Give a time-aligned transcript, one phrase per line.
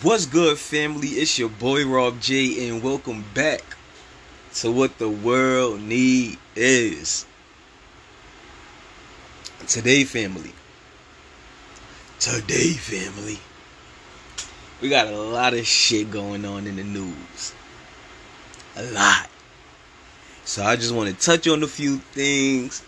[0.00, 1.08] What's good, family?
[1.08, 3.60] It's your boy Rob J, and welcome back
[4.54, 7.26] to what the world need is.
[9.68, 10.54] Today, family.
[12.18, 13.38] Today, family.
[14.80, 17.52] We got a lot of shit going on in the news.
[18.76, 19.28] A lot.
[20.46, 22.82] So I just want to touch on a few things.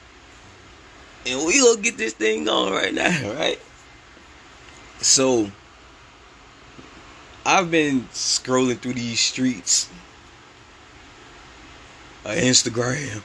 [1.27, 3.61] And we gonna get this thing going right now, right?
[5.03, 5.51] So
[7.51, 9.89] I've been scrolling through these streets
[12.23, 13.23] of Instagram,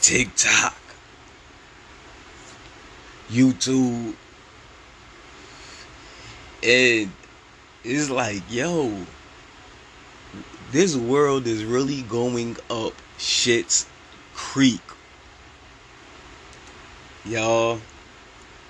[0.00, 0.78] TikTok,
[3.28, 4.14] YouTube,
[6.62, 7.10] and
[7.82, 8.96] it's like, yo,
[10.70, 13.88] this world is really going up shit's
[14.34, 14.80] creek.
[17.24, 17.80] Y'all,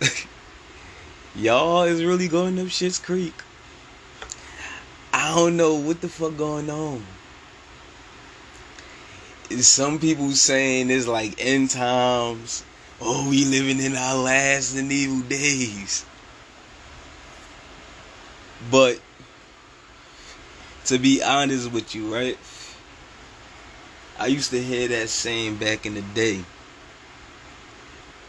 [1.37, 3.35] y'all is really going up shit's creek.
[5.23, 7.05] I don't know what the fuck going on.
[9.51, 12.65] Some people saying it's like end times.
[13.03, 16.07] Oh, we living in our last and evil days.
[18.71, 18.99] But
[20.87, 22.39] to be honest with you, right?
[24.19, 26.43] I used to hear that saying back in the day.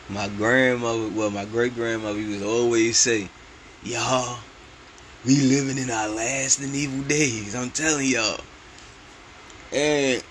[0.09, 3.29] My grandmother, well, my great grandmother used to always say,
[3.81, 4.39] Y'all,
[5.25, 7.55] we living in our last and evil days.
[7.55, 8.39] I'm telling y'all.
[9.71, 10.23] And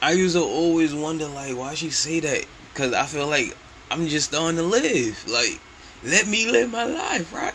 [0.00, 2.46] I used to always wonder, like, why she say that?
[2.74, 3.56] Cause I feel like
[3.90, 5.24] I'm just starting to live.
[5.28, 5.60] Like,
[6.04, 7.54] let me live my life, right?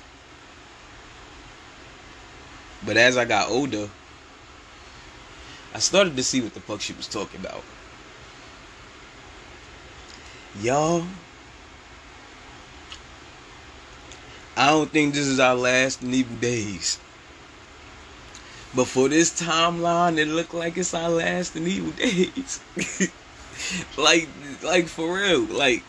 [2.85, 3.89] But as I got older,
[5.73, 7.63] I started to see what the fuck she was talking about.
[10.61, 11.03] Y'all,
[14.57, 16.97] I don't think this is our last evil days.
[18.75, 22.59] But for this timeline, it look like it's our last evil days.
[23.97, 24.27] like,
[24.63, 25.41] like for real.
[25.41, 25.83] Like,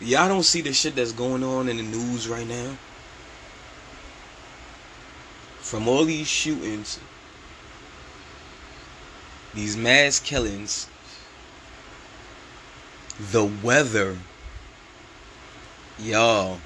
[0.00, 2.76] y'all don't see the shit that's going on in the news right now.
[5.60, 6.98] From all these shootings,
[9.54, 10.88] these mass killings,
[13.30, 14.16] the weather,
[15.96, 16.58] y'all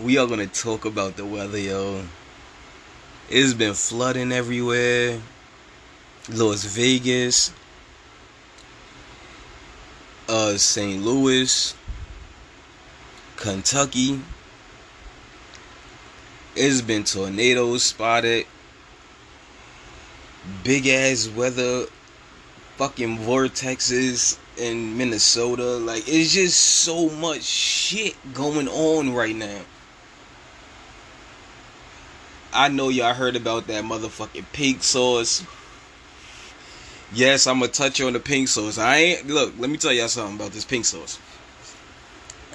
[0.00, 2.02] we are gonna talk about the weather, yo.
[3.28, 5.20] It's been flooding everywhere.
[6.30, 7.52] Las Vegas,
[10.28, 11.02] uh, St.
[11.02, 11.74] Louis,
[13.36, 14.20] Kentucky.
[16.54, 18.46] It's been tornadoes spotted.
[20.64, 21.86] Big ass weather,
[22.76, 25.76] fucking vortexes in Minnesota.
[25.76, 29.60] Like, it's just so much shit going on right now.
[32.52, 35.44] I know y'all heard about that motherfucking pink sauce.
[37.14, 38.78] Yes, I'm gonna touch on the pink sauce.
[38.78, 39.54] I ain't look.
[39.58, 41.18] Let me tell y'all something about this pink sauce.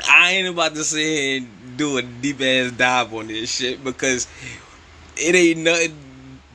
[0.09, 3.83] I ain't about to sit here and do a deep ass dive on this shit
[3.83, 4.27] because
[5.15, 5.95] it ain't nothing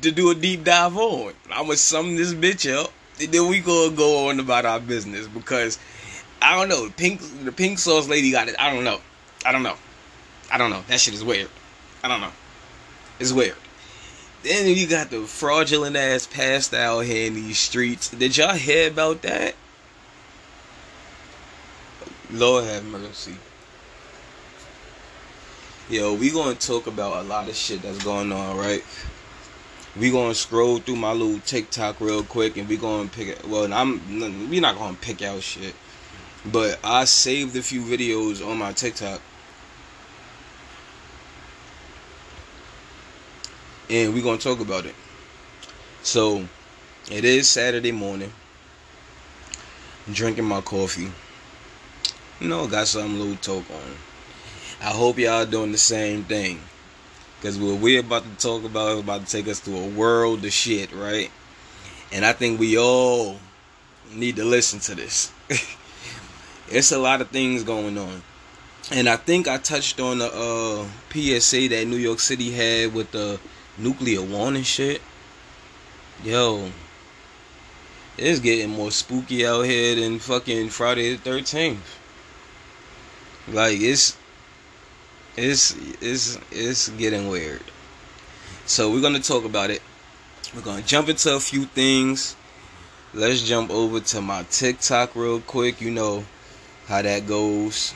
[0.03, 1.33] to do a deep dive on.
[1.51, 5.27] I'm gonna sum this bitch up, and then we gonna go on about our business
[5.27, 5.79] because
[6.41, 6.91] I don't know.
[6.97, 8.57] Pink, the pink sauce lady got it.
[8.59, 9.01] I don't know.
[9.45, 9.77] I don't know.
[10.51, 10.83] I don't know.
[10.89, 11.49] That shit is weird.
[12.05, 12.31] I don't know.
[13.23, 13.55] It's weird.
[14.43, 18.09] Then you got the fraudulent ass passed out here in these streets.
[18.09, 19.55] Did y'all hear about that?
[22.33, 23.37] Lord have mercy.
[25.89, 28.83] Yo, we gonna talk about a lot of shit that's going on, right?
[29.97, 33.29] We gonna scroll through my little TikTok real quick, and we gonna pick.
[33.29, 33.47] It.
[33.47, 34.51] Well, I'm.
[34.51, 35.77] We not gonna pick out shit,
[36.45, 39.21] but I saved a few videos on my TikTok
[43.93, 44.95] and we're gonna talk about it.
[46.03, 46.47] So
[47.11, 48.33] it is Saturday morning.
[50.07, 51.13] I'm drinking my coffee.
[52.41, 53.97] You know, got something little talk on.
[54.81, 56.61] I hope y'all doing the same thing.
[57.43, 60.45] Cause what we're about to talk about is about to take us through a world
[60.45, 61.31] of shit, right?
[62.11, 63.39] And I think we all
[64.13, 65.31] need to listen to this.
[66.69, 68.23] it's a lot of things going on.
[68.91, 73.11] And I think I touched on the uh, PSA that New York City had with
[73.11, 73.39] the
[73.79, 75.01] nuclear warning shit.
[76.25, 76.71] Yo,
[78.19, 81.99] it's getting more spooky out here than fucking Friday the 13th.
[83.49, 84.17] Like it's
[85.37, 87.63] it's it's it's getting weird.
[88.67, 89.83] So we're gonna talk about it.
[90.55, 92.37] We're gonna jump into a few things.
[93.15, 95.81] Let's jump over to my TikTok real quick.
[95.81, 96.25] You know
[96.87, 97.95] how that goes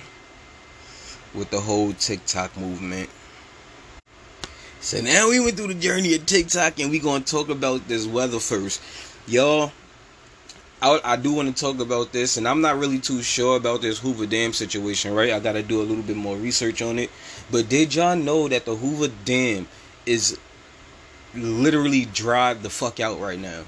[1.34, 3.10] with the whole TikTok movement.
[4.86, 8.06] So now we went through the journey of TikTok and we gonna talk about this
[8.06, 8.80] weather first.
[9.26, 9.72] Y'all,
[10.80, 13.82] I, I do want to talk about this, and I'm not really too sure about
[13.82, 15.32] this Hoover Dam situation, right?
[15.32, 17.10] I gotta do a little bit more research on it.
[17.50, 19.66] But did y'all know that the Hoover Dam
[20.06, 20.38] is
[21.34, 23.64] literally dried the fuck out right now?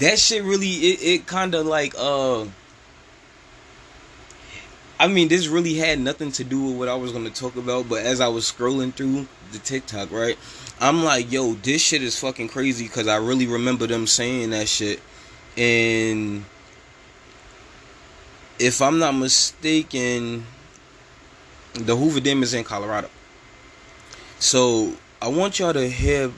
[0.00, 2.44] That shit really, it, it kind of like, uh,
[4.98, 7.88] I mean, this really had nothing to do with what I was gonna talk about,
[7.88, 10.38] but as I was scrolling through the TikTok, right,
[10.80, 14.68] I'm like, yo, this shit is fucking crazy because I really remember them saying that
[14.68, 15.00] shit,
[15.56, 16.44] and
[18.58, 20.46] if I'm not mistaken,
[21.74, 23.10] the Hoover Dam is in Colorado.
[24.38, 26.32] So I want y'all to hear.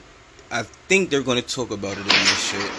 [0.51, 2.71] I think they're gonna talk about it in this shit,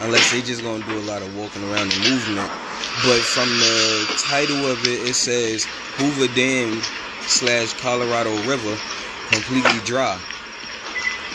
[0.00, 2.50] unless they just gonna do a lot of walking around and movement.
[3.00, 5.64] But from the title of it, it says
[5.96, 6.80] Hoover Dam
[7.26, 8.76] slash Colorado River
[9.28, 10.20] completely dry.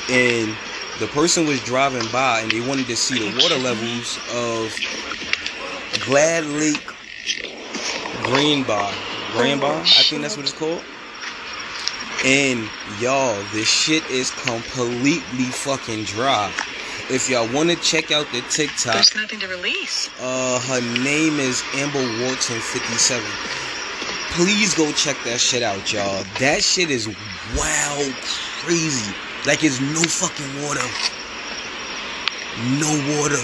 [0.09, 0.56] And
[1.00, 4.74] the person was driving by and they wanted to see the water levels of
[6.06, 6.80] Glad Lake
[8.24, 8.94] Green Bar.
[9.33, 10.83] Green Bar, I think that's what it's called.
[12.25, 12.69] And
[13.01, 16.53] y'all, this shit is completely fucking dry.
[17.09, 20.09] If y'all want to check out the TikTok, there's nothing to release.
[20.19, 23.24] Uh, her name is Amber Walton 57.
[24.36, 26.25] Please go check that shit out, y'all.
[26.39, 27.07] That shit is
[27.56, 28.12] wow
[28.59, 29.13] crazy.
[29.45, 30.83] Like it's no fucking water.
[32.75, 33.39] No water.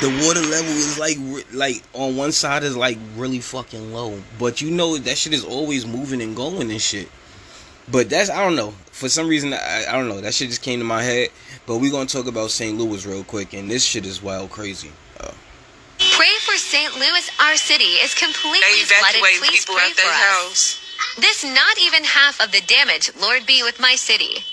[0.00, 1.18] The water level is like
[1.52, 5.44] like on one side is like really fucking low, but you know that shit is
[5.44, 7.10] always moving and going and shit.
[7.90, 8.70] But that's I don't know.
[8.92, 10.20] For some reason I, I don't know.
[10.20, 11.30] That shit just came to my head.
[11.66, 12.76] But we're gonna talk about St.
[12.76, 14.90] Louis real quick, and this shit is wild crazy.
[15.20, 15.32] Uh,
[16.16, 16.94] pray for St.
[16.94, 17.30] Louis.
[17.40, 19.20] Our city is completely flooded.
[19.40, 20.42] Please pray for us.
[20.48, 20.82] House.
[21.18, 23.10] This not even half of the damage.
[23.20, 24.44] Lord be with my city.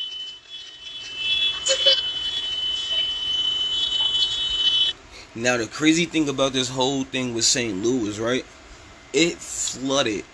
[5.36, 7.84] Now the crazy thing about this whole thing with St.
[7.84, 8.46] Louis, right?
[9.14, 10.26] It flooded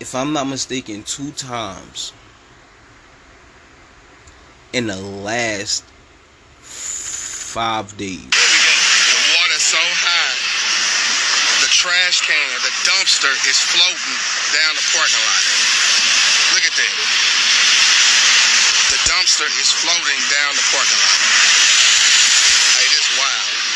[0.00, 2.12] if I'm not mistaken, two times
[4.72, 5.84] in the last
[6.60, 8.26] five days.
[8.26, 10.36] The water's so high,
[11.62, 14.18] the trash can, the dumpster is floating
[14.50, 15.44] down the parking lot.
[16.58, 16.96] Look at that.
[18.90, 21.20] The dumpster is floating down the parking lot.
[22.82, 23.74] Hey, this wild.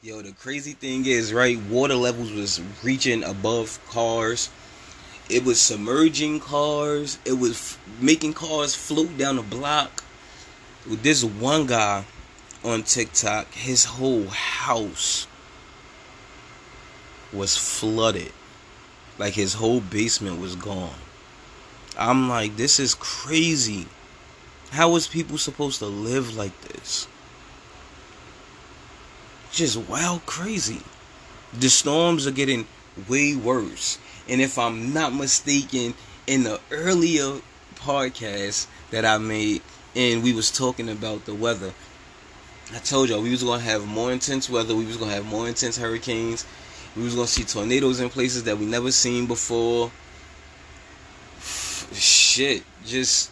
[0.00, 1.60] Yo, the crazy thing is, right?
[1.62, 4.48] Water levels was reaching above cars.
[5.28, 7.18] It was submerging cars.
[7.24, 10.04] It was f- making cars float down the block.
[10.88, 12.04] With this one guy
[12.64, 15.26] on TikTok, his whole house
[17.32, 18.32] was flooded.
[19.18, 21.00] Like his whole basement was gone.
[21.98, 23.86] I'm like, this is crazy.
[24.70, 27.08] How is people supposed to live like this?
[29.52, 30.82] Just wild crazy.
[31.52, 32.66] The storms are getting
[33.08, 33.98] way worse.
[34.28, 35.94] And if I'm not mistaken,
[36.26, 37.40] in the earlier
[37.74, 39.62] podcast that I made
[39.96, 41.72] and we was talking about the weather,
[42.74, 45.48] I told y'all we was gonna have more intense weather, we was gonna have more
[45.48, 46.44] intense hurricanes,
[46.94, 49.90] we was gonna see tornadoes in places that we never seen before.
[51.94, 53.30] Shit, just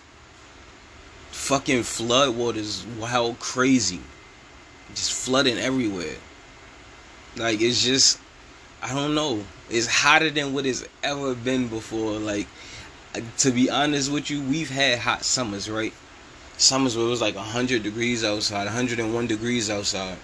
[1.33, 4.01] fucking flood waters wild crazy
[4.97, 6.17] just flooding everywhere.
[7.37, 8.19] Like it's just
[8.83, 9.45] I don't know.
[9.71, 12.13] It's hotter than what it's ever been before.
[12.19, 12.49] Like
[13.39, 15.93] to be honest with you, we've had hot summers, right?
[16.59, 20.17] Summers where it was like 100 degrees outside, 101 degrees outside.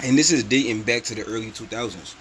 [0.00, 2.14] And this is dating back to the early 2000s.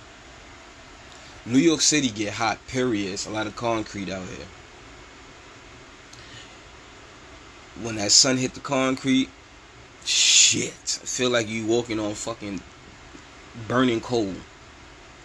[1.46, 3.14] New York City get hot, period.
[3.14, 4.46] It's a lot of concrete out here.
[7.82, 9.30] When that sun hit the concrete,
[10.06, 11.00] shit.
[11.02, 12.62] I feel like you walking on fucking
[13.68, 14.34] burning coal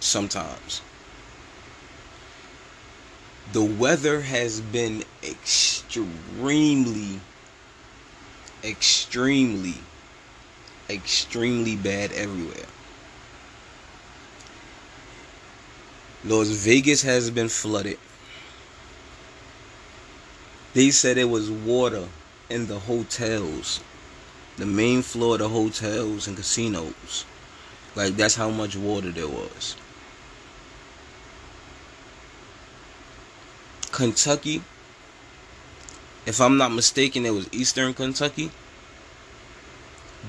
[0.00, 0.80] sometimes.
[3.52, 7.20] The weather has been extremely,
[8.64, 9.76] extremely,
[10.90, 12.66] extremely bad everywhere.
[16.24, 17.98] Las Vegas has been flooded.
[20.74, 22.08] They said it was water
[22.50, 23.80] in the hotels
[24.56, 27.24] the main floor of the hotels and casinos.
[27.94, 29.76] Like that's how much water there was.
[33.92, 34.62] Kentucky,
[36.26, 38.50] if I'm not mistaken, it was Eastern Kentucky.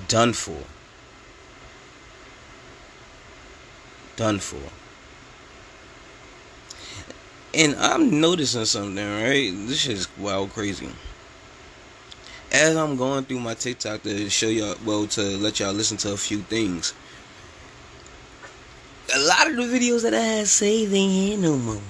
[0.07, 0.63] done for.
[4.15, 4.61] Done for.
[7.53, 9.51] And I'm noticing something, right?
[9.67, 10.89] This is wild crazy.
[12.57, 16.13] As I'm going through my TikTok to show y'all, well, to let y'all listen to
[16.13, 16.95] a few things.
[19.15, 21.81] A lot of the videos that I had saved ain't here no more.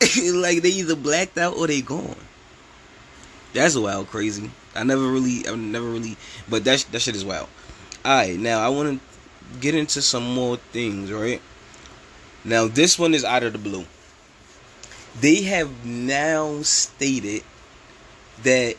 [0.34, 2.14] like they either blacked out or they gone.
[3.52, 4.52] That's wild crazy.
[4.72, 6.16] I never really, I never really,
[6.48, 7.48] but that that shit is wild.
[8.04, 11.42] All right, now I want to get into some more things, right?
[12.44, 13.84] Now this one is out of the blue.
[15.20, 17.42] They have now stated
[18.44, 18.76] that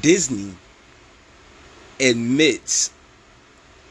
[0.00, 0.54] Disney
[2.00, 2.90] admits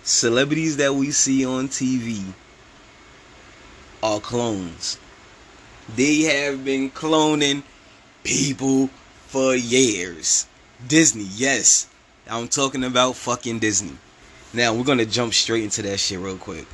[0.04, 2.24] celebrities that we see on TV
[4.02, 4.98] are clones.
[5.96, 7.64] They have been cloning
[8.24, 8.88] people
[9.28, 10.46] for years.
[10.88, 11.88] Disney, yes.
[12.30, 13.98] I'm talking about fucking Disney.
[14.54, 16.66] Now we're gonna jump straight into that shit real quick.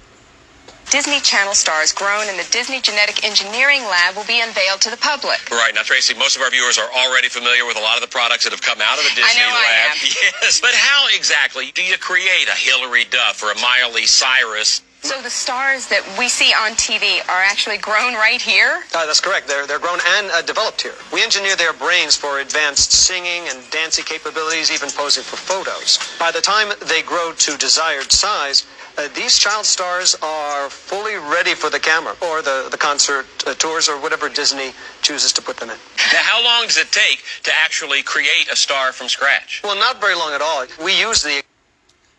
[0.89, 4.97] Disney Channel stars grown in the Disney Genetic Engineering Lab will be unveiled to the
[4.97, 5.37] public.
[5.51, 5.71] Right.
[5.75, 8.43] Now, Tracy, most of our viewers are already familiar with a lot of the products
[8.45, 9.61] that have come out of the Disney I know Lab.
[9.61, 9.97] I am.
[10.41, 10.59] Yes.
[10.59, 14.81] But how exactly do you create a Hilary Duff or a Miley Cyrus?
[15.01, 18.81] So the stars that we see on TV are actually grown right here?
[18.93, 19.47] Uh, that's correct.
[19.47, 20.95] They're, they're grown and uh, developed here.
[21.13, 25.99] We engineer their brains for advanced singing and dancing capabilities, even posing for photos.
[26.19, 28.65] By the time they grow to desired size,
[28.99, 33.53] uh, these child stars are fully ready for the camera or the, the concert uh,
[33.53, 35.77] tours or whatever Disney chooses to put them in.
[36.11, 39.61] Now, how long does it take to actually create a star from scratch?
[39.63, 40.65] Well, not very long at all.
[40.83, 41.41] We use the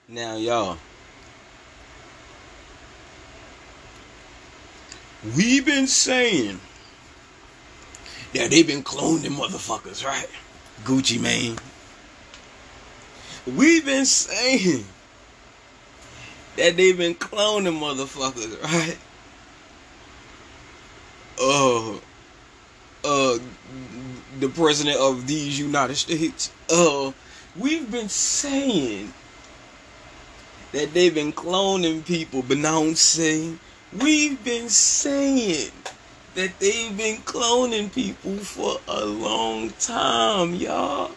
[0.09, 0.79] Now, y'all.
[5.37, 6.61] We've been saying
[8.33, 10.31] that they've been cloning motherfuckers, right?
[10.85, 11.59] Gucci Mane.
[13.47, 14.87] We've been saying
[16.61, 18.99] that they've been cloning motherfuckers, right?
[21.41, 21.95] Uh,
[23.03, 23.39] uh,
[24.41, 26.53] the president of these United States.
[26.71, 27.13] Uh,
[27.59, 29.11] we've been saying
[30.73, 33.59] that they've been cloning people, but now I'm saying
[33.99, 35.73] we've been saying
[36.35, 41.13] that they've been cloning people for a long time, y'all.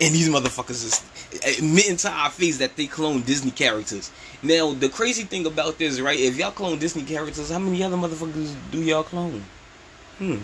[0.00, 1.02] And these motherfuckers is
[1.46, 4.10] admitting to our face that they clone Disney characters.
[4.42, 6.18] Now, the crazy thing about this, right?
[6.18, 9.44] If y'all clone Disney characters, how many other motherfuckers do y'all clone?
[10.18, 10.38] Hmm.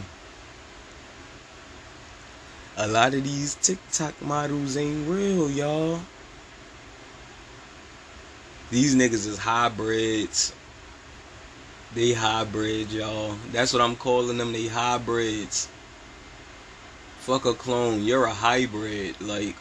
[2.76, 6.00] A lot of these TikTok models ain't real, y'all.
[8.70, 10.54] These niggas is hybrids.
[11.94, 13.36] They hybrids, y'all.
[13.52, 14.52] That's what I'm calling them.
[14.52, 15.68] They hybrids.
[17.18, 18.02] Fuck a clone.
[18.04, 19.20] You're a hybrid.
[19.20, 19.56] Like,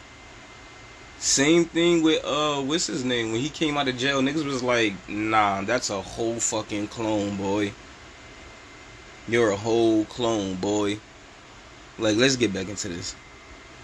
[1.20, 3.32] same thing with uh, what's his name?
[3.32, 7.36] When he came out of jail, niggas was like, nah, that's a whole fucking clone,
[7.36, 7.74] boy.
[9.28, 10.98] You're a whole clone, boy.
[11.98, 13.14] Like, let's get back into this.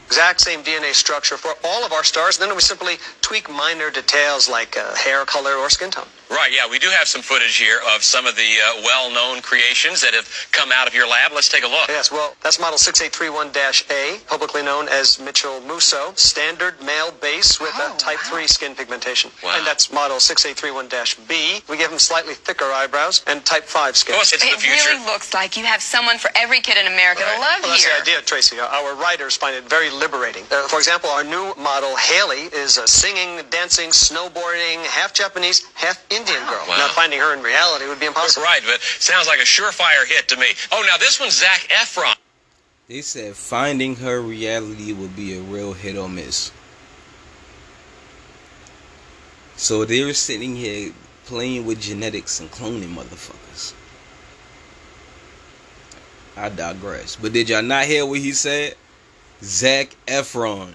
[0.06, 2.38] exact same DNA structure for all of our stars.
[2.38, 6.06] Then we simply tweak minor details like uh, hair color or skin tone.
[6.28, 9.40] Right, yeah, we do have some footage here of some of the uh, well known
[9.42, 11.30] creations that have come out of your lab.
[11.32, 11.86] Let's take a look.
[11.88, 17.94] Yes, well, that's model 6831-A, publicly known as Mitchell Musso, standard male base with Oh,
[17.94, 18.38] a type wow.
[18.42, 19.30] 3 skin pigmentation.
[19.44, 19.54] Wow.
[19.58, 21.62] And that's model 6831-B.
[21.68, 24.14] We give him slightly thicker eyebrows and type 5 skin.
[24.14, 24.90] Of course, it's the It future.
[24.90, 27.34] really looks like you have someone for every kid in America Right.
[27.34, 27.94] to love Well, that's here.
[27.96, 28.58] the idea, Tracy.
[28.58, 30.44] Our- Our writers find it very liberating.
[30.50, 36.02] Uh, for example, our new model, Haley, is a singing, dancing, snowboarding, half Japanese, half
[36.10, 36.64] Indian girl.
[36.68, 36.76] Wow.
[36.78, 38.44] Now, finding her in reality would be impossible.
[38.44, 40.46] Right, but sounds like a surefire hit to me.
[40.72, 42.16] Oh, now this one's Zac Efron.
[42.88, 46.52] They said finding her reality would be a real hit or miss.
[49.56, 50.92] So they were sitting here
[51.24, 53.74] playing with genetics and cloning motherfuckers.
[56.36, 57.16] I digress.
[57.16, 58.76] But did y'all not hear what he said?
[59.42, 60.74] Zac Efron.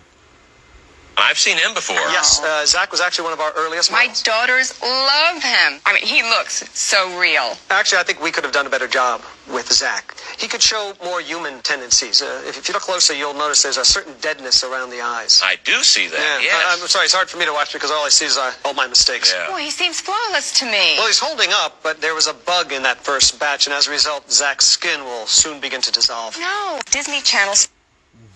[1.18, 1.96] I've seen him before.
[1.96, 4.24] Yes, uh, Zac was actually one of our earliest My models.
[4.24, 5.80] daughters love him.
[5.86, 7.58] I mean, he looks so real.
[7.70, 10.16] Actually, I think we could have done a better job with Zac.
[10.40, 12.22] He could show more human tendencies.
[12.22, 15.42] Uh, if, if you look closely, you'll notice there's a certain deadness around the eyes.
[15.44, 16.40] I do see that.
[16.42, 16.80] Yeah, yes.
[16.80, 18.54] I, am sorry, it's hard for me to watch because all I see is uh,
[18.66, 19.34] all my mistakes.
[19.34, 19.50] Yeah.
[19.50, 20.96] Boy, he seems flawless to me.
[20.98, 23.88] Well, he's holding up, but there was a bug in that first batch, and as
[23.88, 26.38] a result, Zac's skin will soon begin to dissolve.
[26.40, 27.56] No, Disney Channel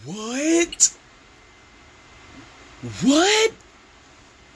[0.05, 0.95] What?
[2.82, 3.51] What?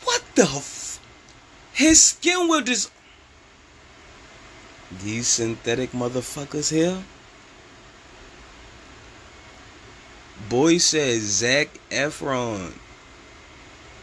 [0.03, 0.99] What the f-
[1.73, 2.91] His skin will just.
[5.03, 7.03] These synthetic motherfuckers here?
[10.49, 12.73] Boy says Zac Efron.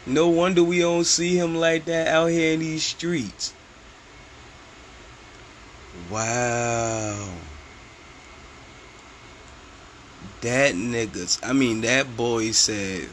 [0.06, 3.52] No wonder we don't see him like that out here in these streets.
[6.08, 7.28] Wow.
[10.42, 13.08] That niggas, I mean, that boy said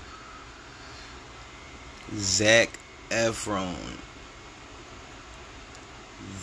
[2.16, 2.70] Zac
[3.10, 3.98] Efron.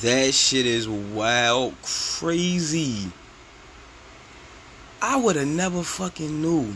[0.00, 3.12] That shit is wild crazy.
[5.02, 6.74] I would have never fucking knew.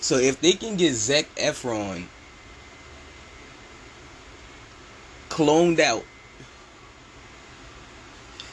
[0.00, 2.06] So if they can get Zac Efron
[5.28, 6.04] cloned out,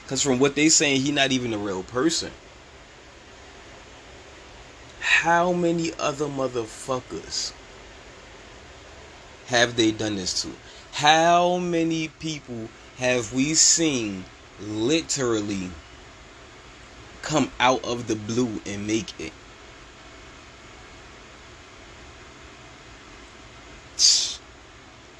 [0.03, 2.31] because from what they saying, he not even a real person.
[5.23, 7.51] How many other motherfuckers
[9.47, 10.51] have they done this to?
[10.93, 14.23] How many people have we seen
[14.61, 15.71] literally
[17.21, 19.33] come out of the blue and make it?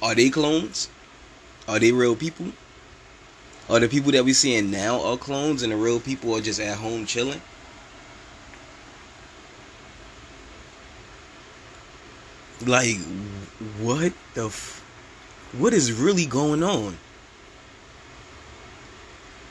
[0.00, 0.88] Are they clones?
[1.68, 2.52] Are they real people?
[3.68, 6.58] Are the people that we're seeing now are clones and the real people are just
[6.58, 7.42] at home chilling?
[12.66, 12.98] Like,
[13.78, 14.84] what the f-
[15.52, 16.98] What is really going on?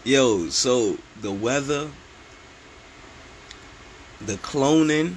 [0.04, 1.90] Yo, so the weather,
[4.22, 5.16] the cloning,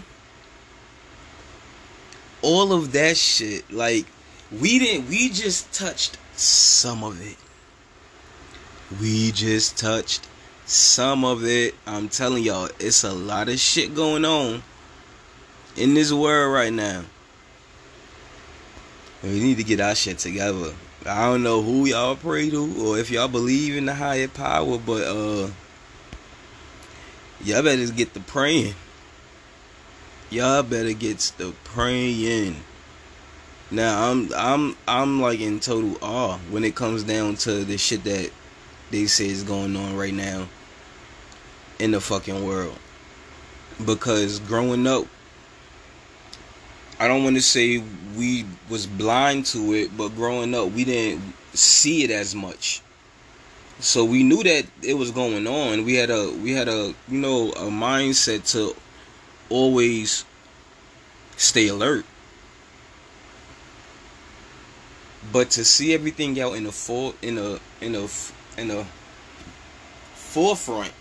[2.40, 4.06] all of that shit, like,
[4.50, 7.36] we didn't, we just touched some of it.
[9.00, 10.28] We just touched
[10.64, 11.74] some of it.
[11.86, 14.62] I'm telling y'all, it's a lot of shit going on
[15.76, 17.04] in this world right now.
[19.22, 20.74] We need to get our shit together.
[21.06, 24.78] I don't know who y'all pray to or if y'all believe in the higher power,
[24.78, 25.50] but uh
[27.42, 28.74] y'all better get the praying.
[30.30, 32.56] Y'all better get the praying.
[33.70, 38.04] Now I'm I'm I'm like in total awe when it comes down to the shit
[38.04, 38.30] that
[38.90, 40.48] they say is going on right now
[41.78, 42.78] in the fucking world.
[43.84, 45.06] Because growing up
[47.02, 47.82] I don't want to say
[48.16, 52.80] we was blind to it, but growing up we didn't see it as much.
[53.80, 55.84] So we knew that it was going on.
[55.84, 58.76] We had a we had a you know a mindset to
[59.48, 60.24] always
[61.36, 62.04] stay alert.
[65.32, 68.06] But to see everything out in the full in a in a
[68.56, 68.86] in a
[70.14, 70.92] forefront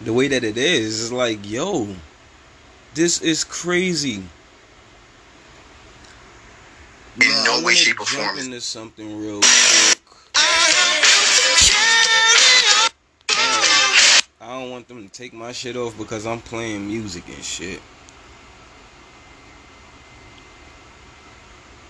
[0.00, 1.94] the way that it is is like yo
[2.94, 4.22] this is crazy.
[7.20, 8.38] In now, no way, shape, or form.
[8.38, 9.98] Into something real quick.
[14.40, 17.80] I don't want them to take my shit off because I'm playing music and shit.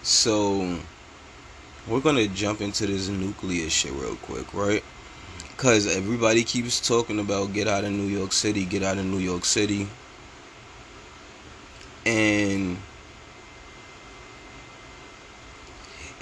[0.03, 0.79] So,
[1.89, 4.85] we're gonna jump into this nuclear shit real quick, right?
[5.51, 9.19] Because everybody keeps talking about get out of New York City, get out of New
[9.19, 9.89] York City
[12.05, 12.79] and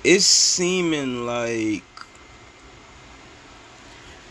[0.04, 1.84] it's seeming like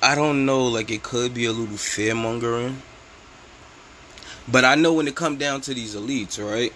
[0.01, 2.81] I don't know, like it could be a little fear mongering.
[4.47, 6.73] But I know when it come down to these elites, right?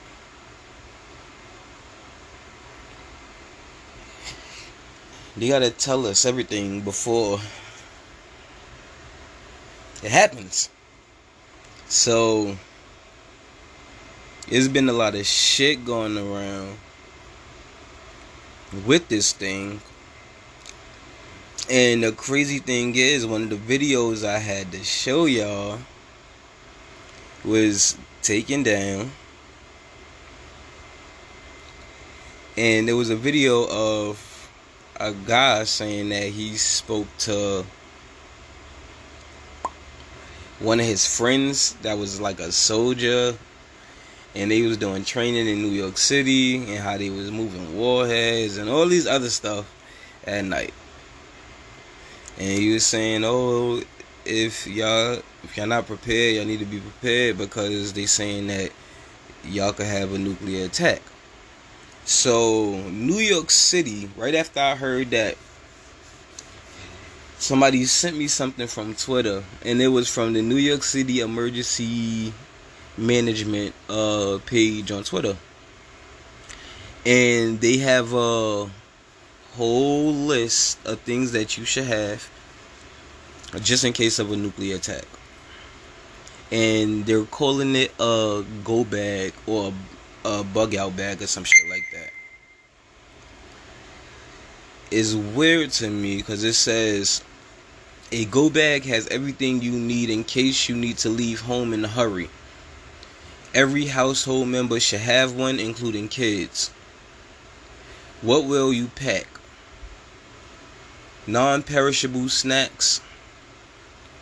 [5.38, 7.40] They gotta tell us everything before
[10.04, 10.70] it happens.
[11.88, 12.58] So
[14.54, 16.78] it's been a lot of shit going around
[18.86, 19.82] with this thing.
[21.72, 25.80] And the crazy thing is, one of the videos I had to show y'all
[27.44, 29.10] was taken down.
[32.56, 34.52] And there was a video of
[35.00, 37.66] a guy saying that he spoke to
[40.60, 43.36] one of his friends that was like a soldier
[44.36, 48.58] and they was doing training in New York City and how they was moving warheads
[48.58, 49.72] and all these other stuff
[50.26, 50.74] at night.
[52.40, 53.82] And he was saying, "Oh,
[54.26, 58.72] if y'all if y'all not prepared, y'all need to be prepared because they saying that
[59.44, 61.02] y'all could have a nuclear attack."
[62.06, 65.38] So New York City, right after I heard that,
[67.38, 72.34] somebody sent me something from Twitter, and it was from the New York City Emergency
[72.98, 75.38] management uh page on Twitter.
[77.06, 78.70] And they have a
[79.56, 82.30] whole list of things that you should have
[83.62, 85.06] just in case of a nuclear attack.
[86.52, 89.74] and they're calling it a go bag or
[90.26, 92.12] a, a bug out bag or some shit like that.
[94.92, 97.22] It's weird to me because it says
[98.12, 101.84] a go bag has everything you need in case you need to leave home in
[101.84, 102.30] a hurry.
[103.54, 106.72] Every household member should have one, including kids.
[108.22, 109.28] What will you pack?
[111.28, 113.00] Non perishable snacks,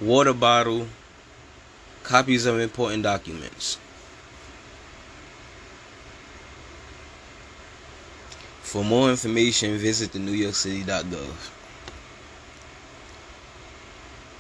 [0.02, 0.88] water bottle,
[2.04, 3.78] copies of important documents.
[8.62, 11.50] For more information, visit the NewYorkCity.gov.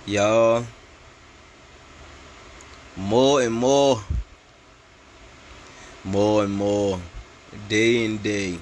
[0.06, 0.65] Y'all,
[2.97, 4.04] more and more,
[6.03, 6.99] more and more,
[7.69, 8.57] day and day,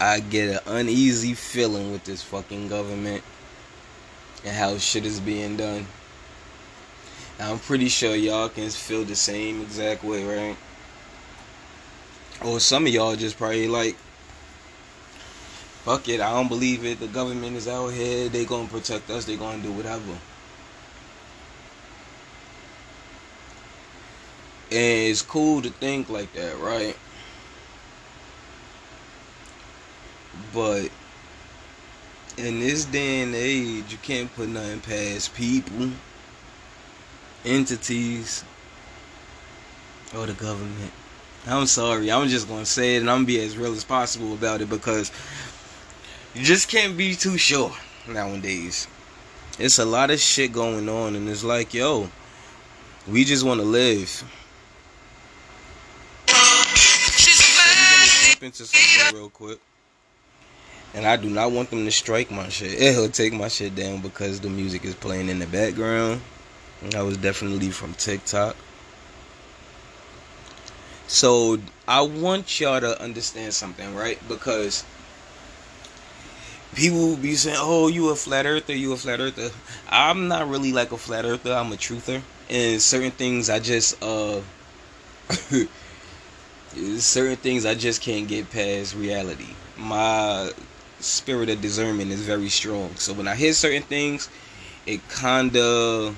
[0.00, 3.22] I get an uneasy feeling with this fucking government
[4.44, 5.86] and how shit is being done.
[7.40, 10.56] I'm pretty sure y'all can feel the same exact way, right?
[12.44, 13.96] Or some of y'all just probably like,
[15.84, 17.00] fuck it, I don't believe it.
[17.00, 18.28] The government is out here.
[18.28, 19.24] They gonna protect us.
[19.24, 20.18] They gonna do whatever.
[24.74, 26.96] And it's cool to think like that, right?
[30.52, 30.90] But
[32.36, 35.90] in this day and age, you can't put nothing past people
[37.44, 38.42] entities
[40.16, 40.90] or the government.
[41.46, 42.10] I'm sorry.
[42.10, 44.68] I'm just gonna say it, and I'm gonna be as real as possible about it
[44.68, 45.12] because
[46.34, 47.76] you just can't be too sure
[48.08, 48.88] nowadays.
[49.56, 52.08] It's a lot of shit going on, and it's like, yo,
[53.06, 54.24] we just want to live.
[58.52, 59.58] So we're gonna jump into something real quick.
[60.94, 62.80] And I do not want them to strike my shit.
[62.80, 66.20] It'll take my shit down because the music is playing in the background.
[66.90, 68.56] That was definitely from TikTok.
[71.06, 74.18] So I want y'all to understand something, right?
[74.28, 74.84] Because
[76.74, 78.74] people will be saying, "Oh, you a flat earther?
[78.74, 79.50] You a flat earther?"
[79.88, 81.54] I'm not really like a flat earther.
[81.54, 84.40] I'm a truther, and certain things I just uh,
[86.98, 89.54] certain things I just can't get past reality.
[89.76, 90.52] My
[91.00, 92.94] spirit of discernment is very strong.
[92.96, 94.28] So when I hear certain things,
[94.86, 96.14] it kinda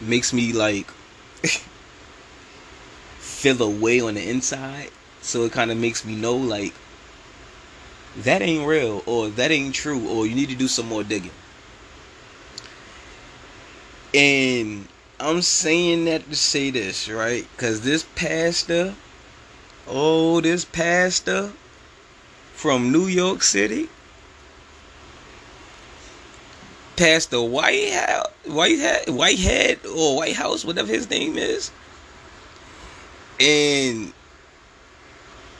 [0.00, 0.90] makes me like
[3.18, 4.90] feel away on the inside.
[5.22, 6.74] So it kind of makes me know like
[8.18, 11.30] that ain't real or that ain't true or you need to do some more digging.
[14.12, 14.88] And
[15.20, 17.46] I'm saying that to say this, right?
[17.52, 18.94] Because this pastor,
[19.86, 21.52] oh, this pastor
[22.54, 23.90] from New York City,
[26.96, 31.70] past the White House, White Whitehead or White House, whatever his name is,
[33.38, 34.14] and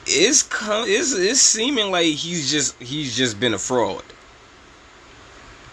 [0.07, 4.03] it's come, it's it's seeming like he's just he's just been a fraud.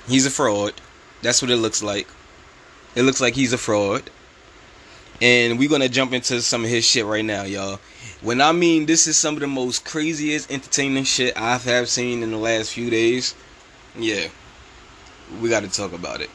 [0.06, 0.74] He's a fraud.
[1.22, 2.06] That's what it looks like.
[2.94, 4.10] It looks like he's a fraud.
[5.20, 7.80] And we're gonna jump into some of his shit right now, y'all.
[8.20, 12.22] When I mean this is some of the most craziest entertaining shit I've have seen
[12.22, 13.34] in the last few days.
[13.96, 14.28] Yeah
[15.40, 16.30] we got to talk about it.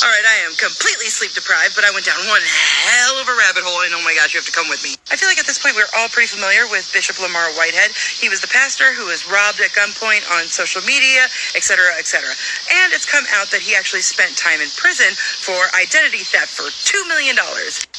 [0.00, 3.36] All right, I am completely sleep deprived, but I went down one hell of a
[3.36, 4.96] rabbit hole, and oh my gosh, you have to come with me.
[5.12, 7.92] I feel like at this point we're all pretty familiar with Bishop Lamar Whitehead.
[8.16, 12.32] He was the pastor who was robbed at gunpoint on social media, etc., etc.
[12.80, 15.12] And it's come out that he actually spent time in prison
[15.44, 17.36] for identity theft for $2 million.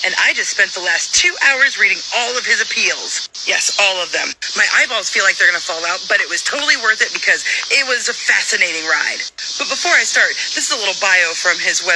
[0.01, 3.29] And I just spent the last two hours reading all of his appeals.
[3.45, 4.25] Yes, all of them.
[4.57, 7.13] My eyeballs feel like they're going to fall out, but it was totally worth it
[7.13, 9.21] because it was a fascinating ride.
[9.61, 11.90] But before I start, this is a little bio from his website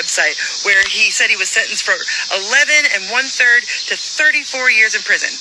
[0.65, 1.95] where he said he was sentenced for
[2.35, 5.31] 11 and one third to 34 years in prison.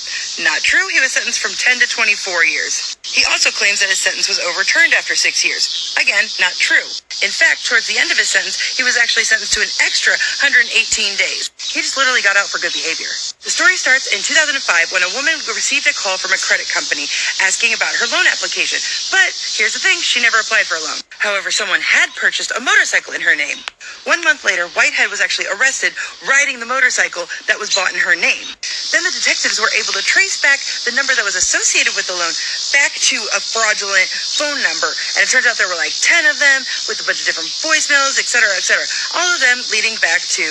[0.47, 0.87] Not true.
[0.91, 2.95] He was sentenced from 10 to 24 years.
[3.03, 5.95] He also claims that his sentence was overturned after six years.
[5.99, 6.83] Again, not true.
[7.23, 10.15] In fact, towards the end of his sentence, he was actually sentenced to an extra
[10.43, 10.71] 118
[11.19, 11.51] days.
[11.59, 13.11] He just literally got out for good behavior.
[13.43, 17.07] The story starts in 2005 when a woman received a call from a credit company
[17.43, 18.79] asking about her loan application.
[19.11, 20.99] But here's the thing, she never applied for a loan.
[21.19, 23.59] However, someone had purchased a motorcycle in her name.
[24.05, 25.93] One month later, Whitehead was actually arrested
[26.27, 28.45] riding the motorcycle that was bought in her name.
[28.93, 32.15] Then the detectives were able to trace back the number that was associated with the
[32.15, 32.31] loan
[32.71, 34.93] back to a fraudulent phone number.
[35.17, 37.49] And it turns out there were like 10 of them with a bunch of different
[37.65, 38.85] voicemails, etc., etc.
[39.17, 40.45] All of them leading back to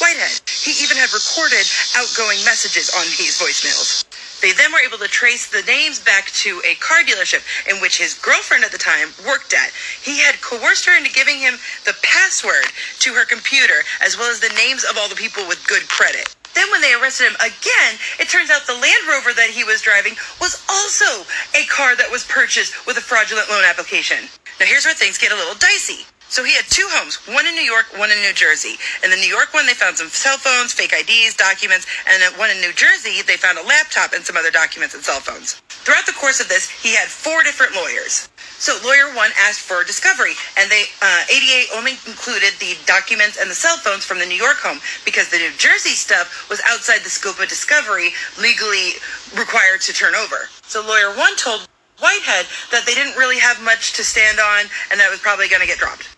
[0.00, 0.40] Whitehead.
[0.48, 1.64] He even had recorded
[1.96, 4.04] outgoing messages on these voicemails.
[4.42, 7.98] They then were able to trace the names back to a car dealership in which
[7.98, 9.72] his girlfriend at the time worked at.
[10.02, 12.66] He had coerced her into giving him the password
[13.00, 16.34] to her computer, as well as the names of all the people with good credit.
[16.54, 19.82] Then, when they arrested him again, it turns out the Land Rover that he was
[19.82, 24.28] driving was also a car that was purchased with a fraudulent loan application.
[24.58, 26.06] Now, here's where things get a little dicey.
[26.28, 28.74] So he had two homes, one in New York, one in New Jersey.
[29.04, 32.32] In the New York one, they found some cell phones, fake IDs, documents, and then
[32.38, 35.62] one in New Jersey, they found a laptop and some other documents and cell phones.
[35.86, 38.28] Throughout the course of this, he had four different lawyers.
[38.58, 43.48] So lawyer one asked for discovery, and they uh, ADA only included the documents and
[43.48, 47.06] the cell phones from the New York home because the New Jersey stuff was outside
[47.06, 48.10] the scope of discovery
[48.40, 48.98] legally
[49.38, 50.50] required to turn over.
[50.66, 51.68] So lawyer one told
[52.00, 55.60] Whitehead that they didn't really have much to stand on, and that was probably going
[55.62, 56.15] to get dropped.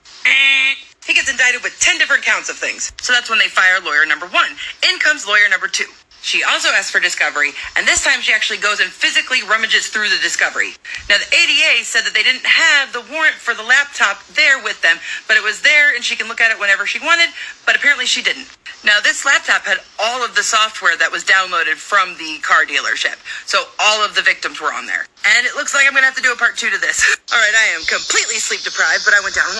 [1.09, 2.93] He gets indicted with 10 different counts of things.
[3.01, 4.51] So that's when they fire lawyer number one.
[4.85, 5.89] In comes lawyer number two.
[6.21, 10.11] She also asks for discovery, and this time she actually goes and physically rummages through
[10.11, 10.75] the discovery.
[11.09, 14.83] Now, the ADA said that they didn't have the warrant for the laptop there with
[14.83, 17.31] them, but it was there and she can look at it whenever she wanted,
[17.65, 18.51] but apparently she didn't.
[18.85, 23.17] Now, this laptop had all of the software that was downloaded from the car dealership,
[23.47, 25.07] so all of the victims were on there.
[25.25, 27.01] And it looks like I'm gonna have to do a part two to this.
[27.33, 29.58] All right, I am completely sleep deprived, but I went down.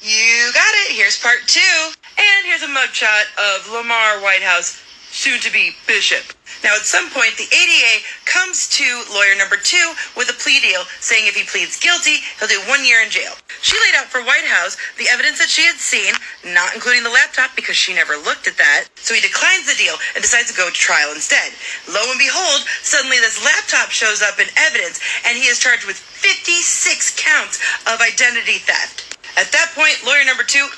[0.00, 0.96] You got it.
[0.96, 1.76] Here's part two.
[2.16, 4.80] And here's a mugshot of Lamar Whitehouse
[5.12, 6.24] soon to be Bishop.
[6.64, 10.88] Now, at some point, the ADA comes to lawyer number two with a plea deal
[11.04, 13.36] saying if he pleads guilty, he'll do one year in jail.
[13.60, 16.16] She laid out for Whitehouse the evidence that she had seen,
[16.48, 18.88] not including the laptop because she never looked at that.
[18.96, 21.52] So he declines the deal and decides to go to trial instead.
[21.92, 24.96] Lo and behold, suddenly this laptop shows up in evidence
[25.28, 29.09] and he is charged with 56 counts of identity theft.
[29.36, 30.68] At that point, lawyer number two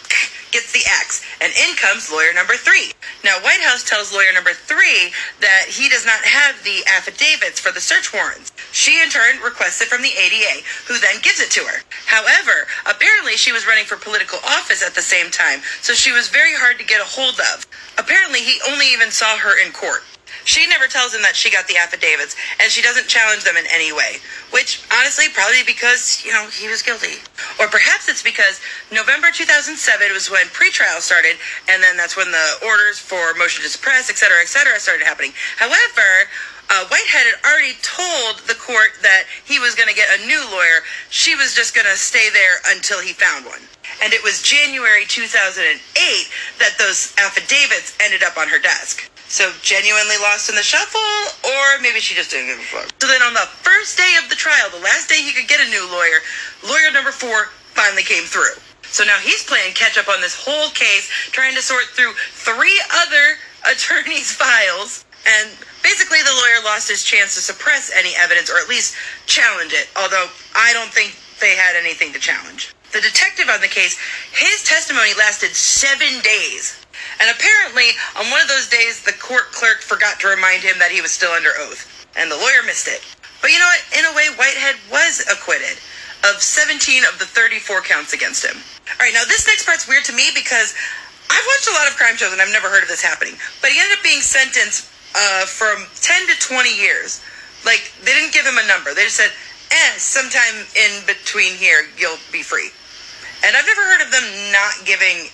[0.52, 2.92] gets the axe, and in comes lawyer number three.
[3.24, 7.72] Now, White House tells lawyer number three that he does not have the affidavits for
[7.72, 8.52] the search warrants.
[8.70, 11.82] She, in turn, requests it from the ADA, who then gives it to her.
[12.06, 16.28] However, apparently she was running for political office at the same time, so she was
[16.28, 17.66] very hard to get a hold of.
[17.98, 20.04] Apparently, he only even saw her in court.
[20.44, 23.64] She never tells him that she got the affidavits, and she doesn't challenge them in
[23.70, 24.18] any way.
[24.50, 27.22] Which, honestly, probably because, you know, he was guilty.
[27.60, 29.78] Or perhaps it's because November 2007
[30.12, 34.16] was when pretrial started, and then that's when the orders for motion to suppress, et
[34.16, 35.32] cetera, et cetera, started happening.
[35.58, 36.28] However,
[36.70, 40.40] uh, Whitehead had already told the court that he was going to get a new
[40.50, 40.80] lawyer.
[41.10, 43.60] She was just going to stay there until he found one.
[44.02, 45.78] And it was January 2008
[46.58, 49.11] that those affidavits ended up on her desk.
[49.32, 51.00] So genuinely lost in the shuffle,
[51.40, 52.92] or maybe she just didn't give a fuck.
[53.00, 55.56] So then on the first day of the trial, the last day he could get
[55.56, 56.20] a new lawyer,
[56.68, 58.60] lawyer number four finally came through.
[58.92, 62.76] So now he's playing catch up on this whole case, trying to sort through three
[62.92, 63.40] other
[63.72, 65.08] attorneys' files.
[65.24, 65.48] And
[65.80, 69.88] basically, the lawyer lost his chance to suppress any evidence or at least challenge it,
[69.96, 72.74] although I don't think they had anything to challenge.
[72.92, 73.96] The detective on the case,
[74.36, 76.81] his testimony lasted seven days.
[77.20, 80.90] And apparently, on one of those days, the court clerk forgot to remind him that
[80.90, 83.00] he was still under oath, and the lawyer missed it.
[83.40, 83.82] But you know what?
[83.98, 85.78] In a way, Whitehead was acquitted
[86.22, 88.54] of 17 of the 34 counts against him.
[88.54, 90.74] All right, now this next part's weird to me because
[91.30, 93.34] I've watched a lot of crime shows and I've never heard of this happening.
[93.60, 94.86] But he ended up being sentenced
[95.16, 97.22] uh, from 10 to 20 years.
[97.66, 98.94] Like, they didn't give him a number.
[98.94, 99.30] They just said,
[99.70, 102.70] eh, sometime in between here, you'll be free.
[103.44, 105.30] And I've never heard of them not giving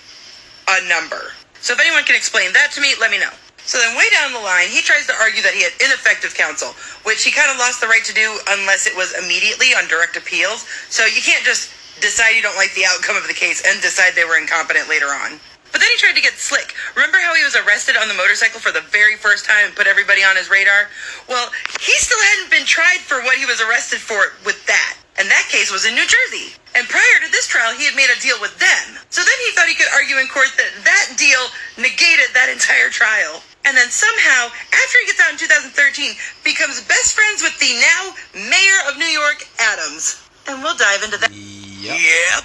[0.69, 1.33] a number.
[1.61, 3.33] So if anyone can explain that to me, let me know.
[3.69, 6.73] So then, way down the line, he tries to argue that he had ineffective counsel,
[7.05, 10.17] which he kind of lost the right to do unless it was immediately on direct
[10.17, 10.65] appeals.
[10.89, 11.69] So you can't just
[12.01, 15.13] decide you don't like the outcome of the case and decide they were incompetent later
[15.13, 15.37] on.
[15.69, 16.73] But then he tried to get slick.
[16.97, 19.87] Remember how he was arrested on the motorcycle for the very first time and put
[19.87, 20.89] everybody on his radar?
[21.29, 24.97] Well, he still hadn't been tried for what he was arrested for with that.
[25.19, 26.55] And that case was in New Jersey.
[26.79, 29.03] And prior to this trial, he had made a deal with them.
[29.11, 31.43] So then he thought he could argue in court that that deal
[31.75, 33.43] negated that entire trial.
[33.67, 36.15] And then somehow, after he gets out in 2013,
[36.47, 38.15] becomes best friends with the now
[38.47, 40.23] mayor of New York, Adams.
[40.47, 41.35] And we'll dive into that.
[41.35, 41.99] Yep.
[41.99, 42.45] Yep.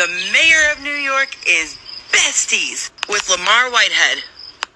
[0.00, 1.76] The mayor of New York is
[2.10, 4.24] besties with Lamar Whitehead.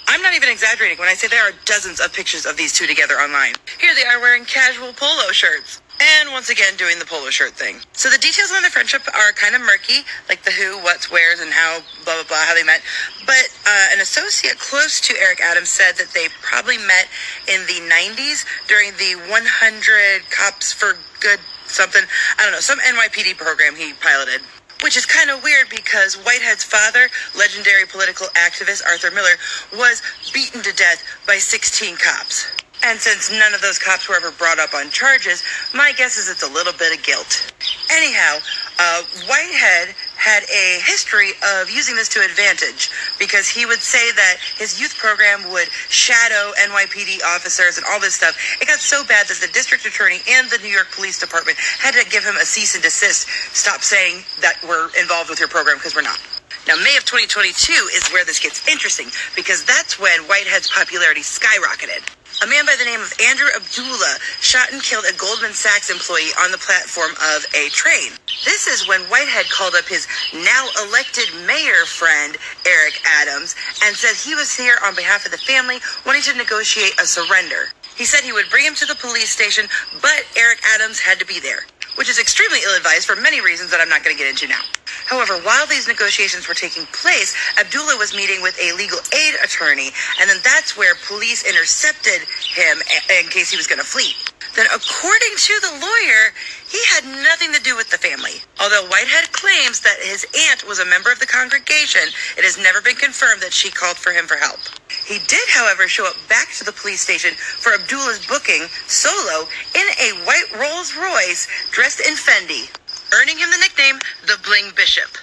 [0.09, 2.87] I'm not even exaggerating when I say there are dozens of pictures of these two
[2.87, 3.55] together online.
[3.81, 5.80] Here they are wearing casual polo shirts.
[6.01, 7.77] And once again, doing the polo shirt thing.
[7.93, 11.41] So the details on their friendship are kind of murky, like the who, what's, where's,
[11.41, 12.81] and how, blah, blah, blah, how they met.
[13.27, 17.07] But uh, an associate close to Eric Adams said that they probably met
[17.53, 22.03] in the 90s during the 100 Cops for Good something.
[22.39, 24.41] I don't know, some NYPD program he piloted.
[24.83, 29.37] Which is kind of weird because Whitehead's father, legendary political activist Arthur Miller,
[29.77, 30.01] was
[30.33, 32.47] beaten to death by 16 cops.
[32.83, 35.43] And since none of those cops were ever brought up on charges,
[35.75, 37.53] my guess is it's a little bit of guilt.
[37.93, 38.39] Anyhow,
[38.79, 44.37] uh, Whitehead had a history of using this to advantage because he would say that
[44.57, 48.37] his youth program would shadow NYPD officers and all this stuff.
[48.61, 51.93] It got so bad that the district attorney and the New York Police Department had
[51.93, 53.29] to give him a cease and desist.
[53.55, 56.21] Stop saying that we're involved with your program because we're not.
[56.67, 62.05] Now, May of 2022 is where this gets interesting because that's when Whitehead's popularity skyrocketed.
[62.43, 66.33] A man by the name of Andrew Abdullah shot and killed a Goldman Sachs employee
[66.41, 68.13] on the platform of a train.
[68.47, 74.17] This is when Whitehead called up his now elected mayor friend, Eric Adams, and said
[74.17, 77.69] he was here on behalf of the family wanting to negotiate a surrender.
[77.95, 79.69] He said he would bring him to the police station,
[80.01, 83.71] but Eric Adams had to be there which is extremely ill advised for many reasons
[83.71, 84.63] that I'm not going to get into now.
[85.07, 89.91] However, while these negotiations were taking place, Abdullah was meeting with a legal aid attorney,
[90.21, 92.23] and then that's where police intercepted
[92.55, 92.79] him
[93.11, 94.15] in case he was going to flee.
[94.57, 96.35] Then, according to the lawyer,
[96.69, 98.43] he had nothing to do with the family.
[98.61, 102.03] Although Whitehead claims that his aunt was a member of the congregation,
[102.37, 104.59] it has never been confirmed that she called for him for help.
[105.07, 109.87] He did, however, show up back to the police station for Abdullah's booking solo in
[110.03, 112.69] a white Rolls Royce dressed in Fendi,
[113.15, 115.17] earning him the nickname the Bling Bishop.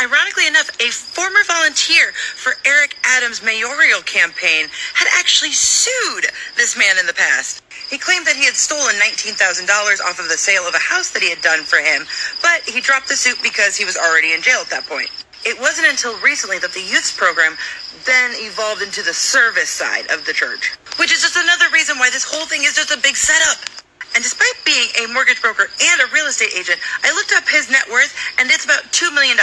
[0.00, 6.98] Ironically enough, a former volunteer for Eric Adams' mayoral campaign had actually sued this man
[6.98, 7.63] in the past.
[7.90, 9.36] He claimed that he had stolen $19,000
[10.02, 12.06] off of the sale of a house that he had done for him,
[12.42, 15.10] but he dropped the suit because he was already in jail at that point.
[15.44, 17.56] It wasn't until recently that the youths program
[18.06, 22.10] then evolved into the service side of the church, which is just another reason why
[22.10, 23.60] this whole thing is just a big setup.
[24.14, 27.68] And despite being a mortgage broker and a real estate agent, I looked up his
[27.68, 29.36] net worth and it's about $2 million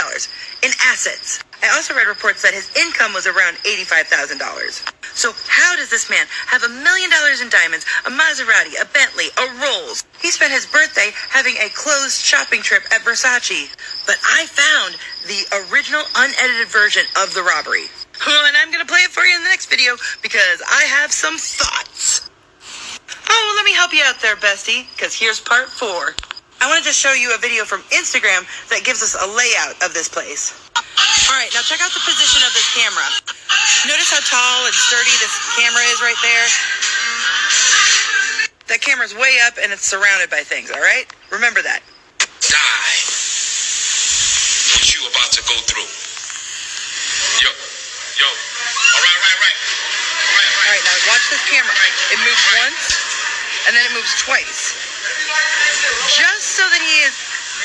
[0.62, 1.44] in assets.
[1.62, 5.01] I also read reports that his income was around $85,000.
[5.14, 9.28] So how does this man have a million dollars in diamonds, a Maserati, a Bentley,
[9.36, 10.04] a Rolls?
[10.20, 13.68] He spent his birthday having a closed shopping trip at Versace.
[14.06, 14.96] But I found
[15.26, 17.86] the original unedited version of the robbery.
[18.24, 21.12] And I'm going to play it for you in the next video because I have
[21.12, 22.30] some thoughts.
[23.28, 26.14] Oh, well, let me help you out there, bestie, because here's part four.
[26.60, 29.94] I wanted to show you a video from Instagram that gives us a layout of
[29.94, 30.70] this place.
[31.30, 33.06] All right, now check out the position of this camera.
[33.86, 36.46] Notice how tall and sturdy this camera is right there?
[38.66, 41.06] That camera's way up and it's surrounded by things, all right?
[41.30, 41.82] Remember that.
[42.18, 42.98] Die.
[44.74, 45.86] What you about to go through.
[47.44, 47.50] Yo,
[48.18, 48.26] yo.
[48.26, 49.58] All right, right, right.
[49.62, 51.76] All right, All right, now watch this camera.
[52.10, 52.86] It moves once
[53.68, 54.74] and then it moves twice.
[56.18, 57.14] Just so that he is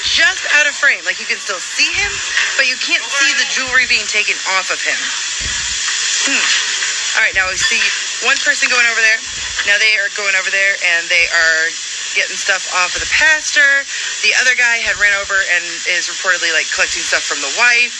[0.04, 1.02] just out of frame.
[1.06, 2.12] Like you can still see him,
[2.60, 4.98] but you can't see the jewelry being taken off of him.
[6.28, 6.46] Hmm.
[7.18, 7.82] All right, now we see
[8.28, 9.18] one person going over there.
[9.66, 11.62] Now they are going over there and they are
[12.14, 13.86] getting stuff off of the pastor.
[14.22, 17.94] The other guy had ran over and is reportedly like collecting stuff from the wife.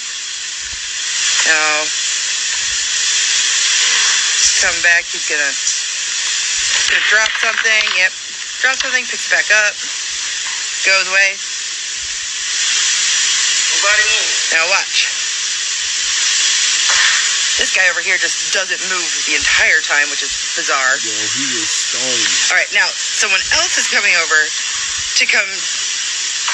[1.48, 1.86] Now,
[4.62, 5.06] come back.
[5.08, 5.54] He's gonna,
[6.92, 7.84] gonna drop something.
[7.96, 8.12] Yep,
[8.62, 9.06] drop something.
[9.06, 9.74] Picks it back up.
[10.86, 11.47] Goes away.
[13.88, 14.28] Nobody move.
[14.52, 15.08] Now watch.
[17.56, 21.00] This guy over here just doesn't move the entire time, which is bizarre.
[21.00, 22.52] Yo, he was stoned.
[22.52, 25.48] All right, now someone else is coming over to come,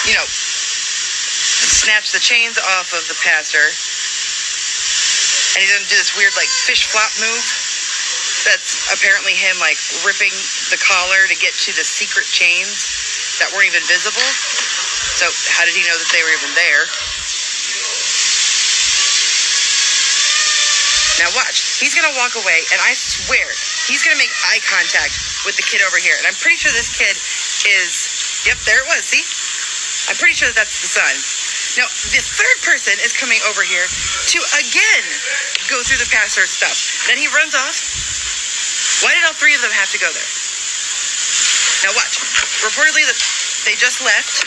[0.05, 3.65] you know, snatch the chains off of the pastor.
[5.57, 7.43] And he's gonna do this weird like fish flop move.
[8.45, 10.31] That's apparently him like ripping
[10.69, 14.29] the collar to get to the secret chains that weren't even visible.
[15.17, 16.85] So how did he know that they were even there?
[21.23, 21.79] Now watch.
[21.79, 23.47] He's gonna walk away, and I swear
[23.87, 25.15] he's gonna make eye contact
[25.47, 26.19] with the kid over here.
[26.19, 27.15] And I'm pretty sure this kid
[27.63, 28.43] is.
[28.43, 29.07] Yep, there it was.
[29.07, 29.23] See?
[30.11, 31.15] I'm pretty sure that that's the son.
[31.79, 35.05] Now the third person is coming over here to again
[35.71, 37.07] go through the pastor's stuff.
[37.07, 37.79] Then he runs off.
[39.07, 40.31] Why did all three of them have to go there?
[41.87, 42.19] Now watch.
[42.67, 43.15] Reportedly, the,
[43.63, 44.43] they just left,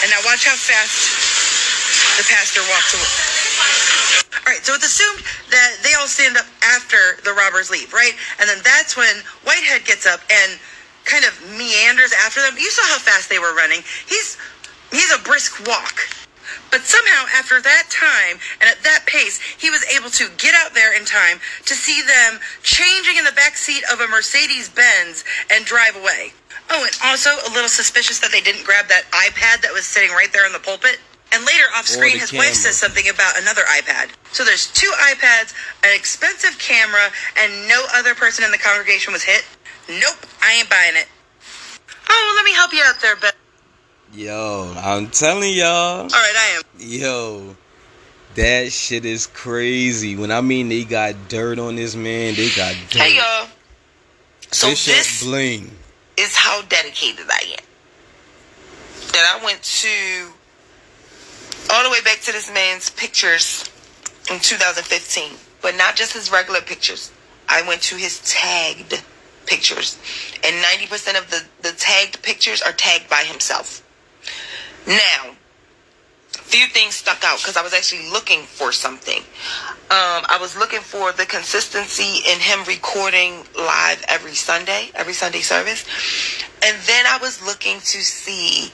[0.00, 1.12] and now watch how fast
[2.16, 3.33] the pastor walks away.
[4.44, 8.12] All right, so it's assumed that they all stand up after the robbers leave, right?
[8.38, 10.60] And then that's when Whitehead gets up and
[11.04, 12.56] kind of meanders after them.
[12.58, 13.80] You saw how fast they were running.
[14.06, 14.36] He's
[14.90, 15.96] he's a brisk walk.
[16.70, 20.74] But somehow after that time and at that pace, he was able to get out
[20.74, 25.24] there in time to see them changing in the back seat of a Mercedes Benz
[25.50, 26.32] and drive away.
[26.70, 30.10] Oh, and also a little suspicious that they didn't grab that iPad that was sitting
[30.10, 30.98] right there in the pulpit.
[31.34, 34.10] And later off screen, his wife says something about another iPad.
[34.32, 39.24] So there's two iPads, an expensive camera, and no other person in the congregation was
[39.24, 39.44] hit.
[39.88, 41.08] Nope, I ain't buying it.
[42.08, 43.34] Oh, well, let me help you out there, Beth.
[44.12, 46.02] Yo, I'm telling y'all.
[46.02, 46.62] All right, I am.
[46.78, 47.56] Yo,
[48.36, 50.14] that shit is crazy.
[50.14, 53.02] When I mean they got dirt on this man, they got dirt.
[53.02, 53.48] Hey y'all.
[54.52, 55.70] So Bishop this Bling.
[56.16, 57.64] is how dedicated I am.
[59.12, 60.32] That I went to
[61.70, 63.68] all the way back to this man's pictures
[64.30, 67.12] in 2015, but not just his regular pictures.
[67.48, 69.02] I went to his tagged
[69.46, 69.98] pictures,
[70.42, 73.82] and 90% of the the tagged pictures are tagged by himself.
[74.86, 75.34] Now,
[76.32, 79.18] few things stuck out because I was actually looking for something.
[79.90, 85.40] Um, I was looking for the consistency in him recording live every Sunday, every Sunday
[85.40, 85.84] service.
[86.62, 88.72] And then I was looking to see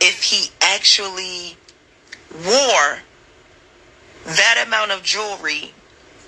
[0.00, 1.56] if he actually
[2.34, 2.98] wore
[4.24, 5.72] that amount of jewelry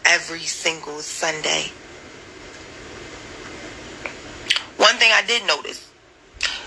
[0.05, 1.70] every single Sunday.
[4.76, 5.90] One thing I did notice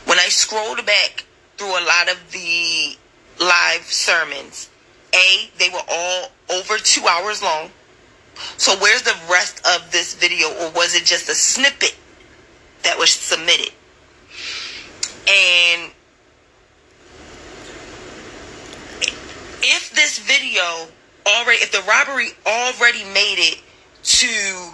[0.06, 1.26] when I scrolled back
[1.58, 2.96] through a lot of the
[3.40, 4.70] live sermons,
[5.14, 7.70] A, they were all over two hours long.
[8.58, 11.96] So where's the rest of this video, or was it just a snippet
[12.84, 13.74] that was submitted?
[15.28, 15.92] And
[19.62, 20.88] if this video
[21.26, 23.60] already, if the robbery already made it
[24.04, 24.74] to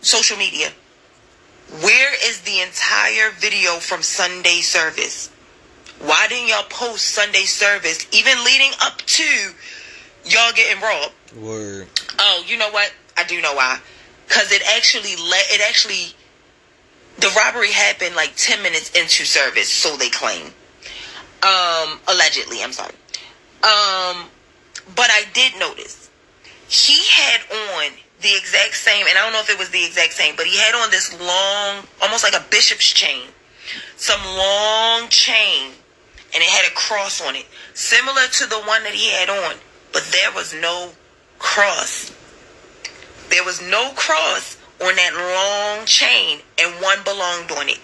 [0.00, 0.70] social media,
[1.82, 5.30] where is the entire video from Sunday service?
[6.00, 9.24] Why didn't y'all post Sunday service even leading up to
[10.24, 11.14] y'all getting robbed?
[11.34, 11.88] Word.
[12.18, 12.92] Oh, you know what?
[13.16, 13.78] I do know why.
[14.28, 16.14] Cause it actually let it actually
[17.18, 20.46] the robbery happened like ten minutes into service, so they claim.
[21.42, 22.92] Um, allegedly, I'm sorry.
[23.62, 24.28] Um,
[24.94, 26.10] but I did notice
[26.68, 30.12] he had on the exact same, and I don't know if it was the exact
[30.12, 33.28] same, but he had on this long, almost like a bishop's chain,
[33.96, 35.72] some long chain,
[36.34, 39.56] and it had a cross on it, similar to the one that he had on,
[39.92, 40.90] but there was no
[41.38, 42.12] cross.
[43.30, 47.80] There was no cross on that long chain, and one belonged on it.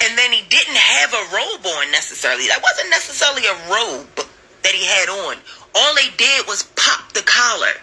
[0.00, 2.46] And then he didn't have a robe on necessarily.
[2.46, 4.26] That wasn't necessarily a robe
[4.62, 5.36] that he had on.
[5.74, 7.74] All they did was pop the collar.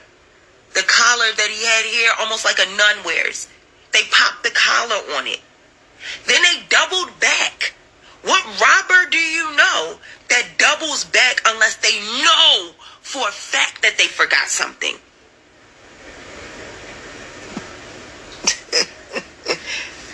[0.74, 3.48] The collar that he had here, almost like a nun wears.
[3.92, 5.40] They popped the collar on it.
[6.28, 7.74] Then they doubled back.
[8.24, 9.98] What robber do you know
[10.30, 14.96] that doubles back unless they know for a fact that they forgot something?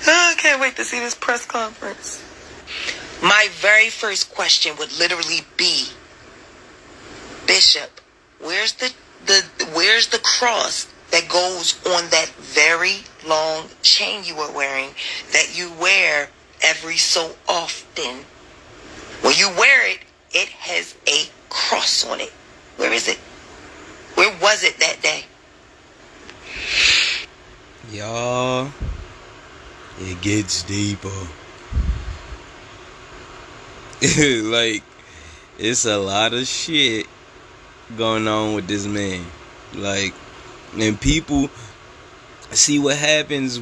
[0.08, 2.24] I can't wait to see this press conference.
[3.22, 5.88] My very first question would literally be
[7.46, 8.02] Bishop,
[8.40, 8.94] where's the,
[9.26, 9.44] the
[9.74, 14.92] where's the cross that goes on that very long chain you are wearing
[15.34, 16.30] that you wear
[16.64, 18.26] every so often?
[19.22, 20.00] When you wear it,
[20.32, 22.32] it has a cross on it.
[22.78, 23.18] Where is it?
[24.16, 25.26] Where was it that day?
[27.92, 28.72] Y'all,
[30.02, 31.10] it gets deeper.
[34.50, 34.84] like,
[35.60, 37.06] it's a lot of shit
[37.96, 39.26] going on with this man.
[39.76, 40.14] Like,
[40.76, 41.50] and people
[42.52, 43.60] see what happens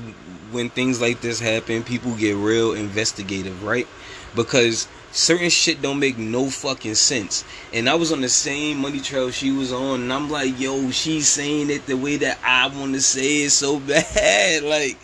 [0.51, 1.83] when things like this happen.
[1.83, 3.87] People get real investigative, right?
[4.35, 7.43] Because certain shit don't make no fucking sense.
[7.73, 10.89] And I was on the same money trail she was on, and I'm like, yo,
[10.91, 14.63] she's saying it the way that I want to say it so bad.
[14.63, 14.97] Like,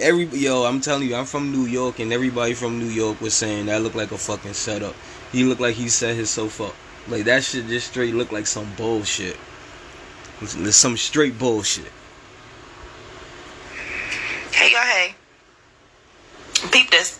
[0.00, 3.34] every yo, I'm telling you, I'm from New York, and everybody from New York was
[3.34, 4.94] saying that looked like a fucking setup.
[5.32, 6.74] He looked like he set himself up.
[7.08, 9.36] Like that shit just straight looked like some bullshit.
[10.40, 11.92] It's some straight bullshit.
[14.52, 15.14] Hey, y'all, hey.
[16.70, 17.18] Peep this.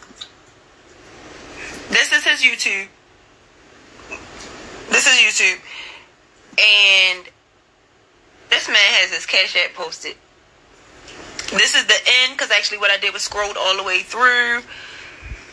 [1.91, 2.89] This is his YouTube.
[4.91, 5.59] This is YouTube.
[6.59, 7.25] And
[8.51, 10.17] this man has his Cash App posted.
[11.51, 14.63] This is the end, because actually what I did was scrolled all the way through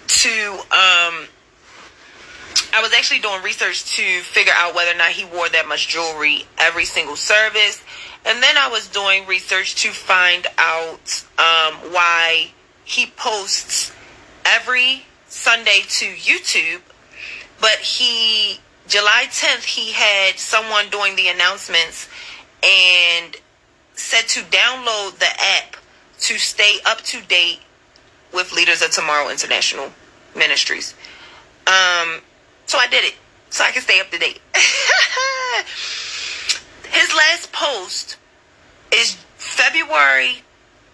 [0.07, 1.27] to, um,
[2.71, 5.87] I was actually doing research to figure out whether or not he wore that much
[5.87, 7.83] jewelry every single service.
[8.25, 12.51] And then I was doing research to find out um, why
[12.85, 13.91] he posts
[14.45, 16.81] every Sunday to YouTube,
[17.59, 22.07] but he July 10th he had someone doing the announcements
[22.63, 23.35] and
[23.95, 25.76] said to download the app
[26.19, 27.59] to stay up to date
[28.33, 29.91] with Leaders of Tomorrow International
[30.35, 30.93] Ministries.
[31.67, 32.21] Um,
[32.65, 33.15] so I did it
[33.49, 34.39] so I can stay up to date.
[36.89, 38.17] His last post
[38.91, 40.43] is February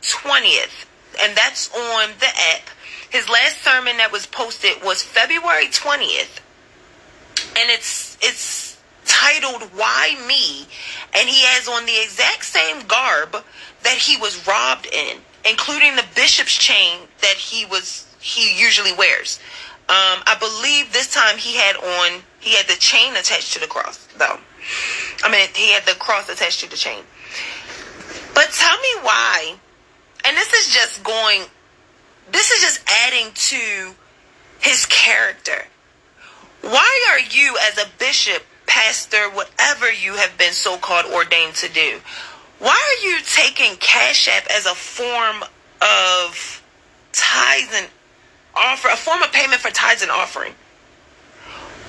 [0.01, 0.86] 20th
[1.21, 2.69] and that's on the app.
[3.09, 6.39] His last sermon that was posted was February 20th.
[7.55, 8.72] And it's it's
[9.24, 10.67] titled Why Me?
[11.15, 13.43] And he has on the exact same garb
[13.84, 15.17] that he was robbed in,
[15.49, 19.39] including the bishop's chain that he was he usually wears.
[19.89, 23.67] Um, I believe this time he had on he had the chain attached to the
[23.67, 24.38] cross, though.
[25.24, 27.03] I mean, he had the cross attached to the chain.
[28.34, 29.55] But tell me why,
[30.26, 31.43] and this is just going,
[32.32, 33.93] this is just adding to
[34.59, 35.65] his character.
[36.61, 41.70] Why are you, as a bishop, pastor, whatever you have been so called ordained to
[41.70, 41.99] do,
[42.59, 45.43] why are you taking Cash App as a form
[45.82, 46.64] of
[47.11, 47.88] tithes and
[48.55, 50.53] offer, a form of payment for tithes and offering?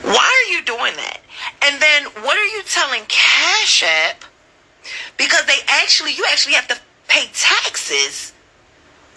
[0.02, 1.20] Why are you doing that?
[1.62, 4.24] And then what are you telling Cash App?
[5.16, 6.76] Because they actually, you actually have to
[7.08, 8.32] pay taxes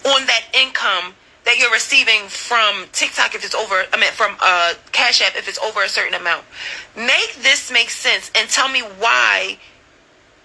[0.06, 1.14] on that income
[1.48, 5.48] that you're receiving from TikTok if it's over, I mean, from uh, Cash App if
[5.48, 6.44] it's over a certain amount.
[6.94, 9.58] Make this make sense and tell me why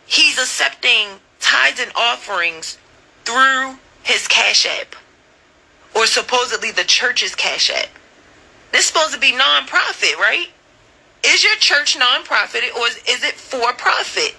[0.07, 1.09] he's accepting
[1.40, 2.78] tithes and offerings
[3.24, 4.94] through his Cash App
[5.96, 7.88] or supposedly the church's Cash App.
[8.70, 10.46] This is supposed to be non-profit, right?
[11.26, 14.36] Is your church non-profit or is, is it for profit?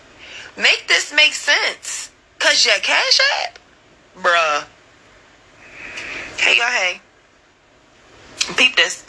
[0.56, 2.10] Make this make sense.
[2.40, 3.60] Cause your Cash App,
[4.18, 4.66] bruh.
[6.44, 7.00] Hey, y'all, hey.
[8.58, 9.06] Peep this.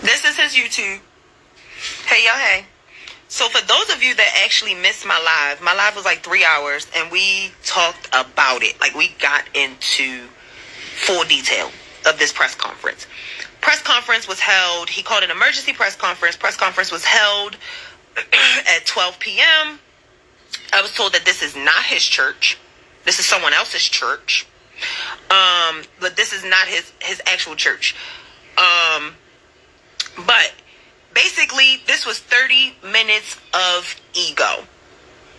[0.00, 1.00] This is his YouTube.
[2.06, 2.66] Hey, y'all, hey.
[3.26, 6.44] So for those of you that actually missed my live, my live was like three
[6.44, 8.80] hours and we talked about it.
[8.80, 10.28] Like we got into
[10.94, 11.72] full detail
[12.06, 13.08] of this press conference.
[13.60, 16.36] Press conference was held, he called an emergency press conference.
[16.36, 17.56] Press conference was held
[18.68, 19.80] at 12 p.m.
[20.72, 22.56] I was told that this is not his church.
[23.04, 24.46] This is someone else's church.
[25.30, 27.94] Um, but this is not his his actual church.
[28.58, 29.14] Um,
[30.26, 30.52] but
[31.14, 34.64] basically, this was 30 minutes of ego.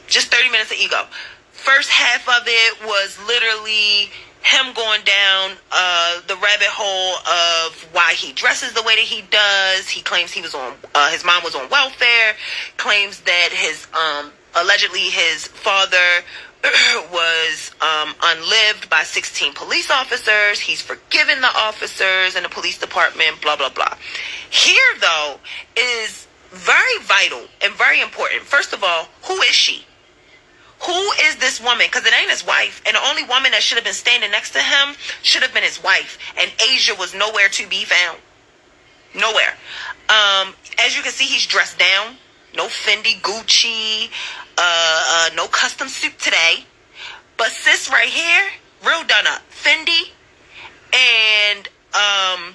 [0.07, 1.03] Just 30 minutes of ego.
[1.51, 4.09] First half of it was literally
[4.43, 9.21] him going down uh, the rabbit hole of why he dresses the way that he
[9.29, 9.87] does.
[9.87, 12.35] He claims he was on uh, his mom was on welfare.
[12.77, 16.25] Claims that his um, allegedly his father
[17.11, 20.59] was um, unlived by 16 police officers.
[20.59, 23.95] He's forgiven the officers and the police department, blah, blah, blah.
[24.49, 25.37] Here, though,
[25.77, 28.43] is very vital and very important.
[28.43, 29.85] First of all, who is she?
[30.85, 31.85] Who is this woman?
[31.87, 32.81] Because it ain't his wife.
[32.87, 35.63] And the only woman that should have been standing next to him should have been
[35.63, 36.17] his wife.
[36.39, 38.17] And Asia was nowhere to be found.
[39.13, 39.53] Nowhere.
[40.09, 42.15] Um, as you can see, he's dressed down.
[42.55, 44.09] No Fendi, Gucci,
[44.57, 46.65] uh, uh, no custom suit today.
[47.37, 48.49] But sis right here,
[48.85, 49.41] real done up.
[49.49, 50.11] Fendi.
[50.93, 52.53] And um,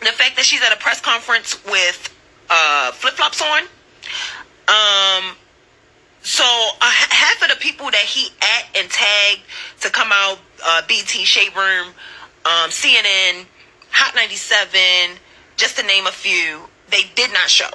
[0.00, 2.12] the fact that she's at a press conference with
[2.50, 3.62] uh, flip flops on.
[4.68, 5.36] Um,
[6.22, 9.42] so uh, half of the people that he at and tagged
[9.80, 11.88] to come out, uh, BT Shade Room,
[12.44, 13.46] um, CNN,
[13.90, 15.18] Hot 97,
[15.56, 17.70] just to name a few, they did not show.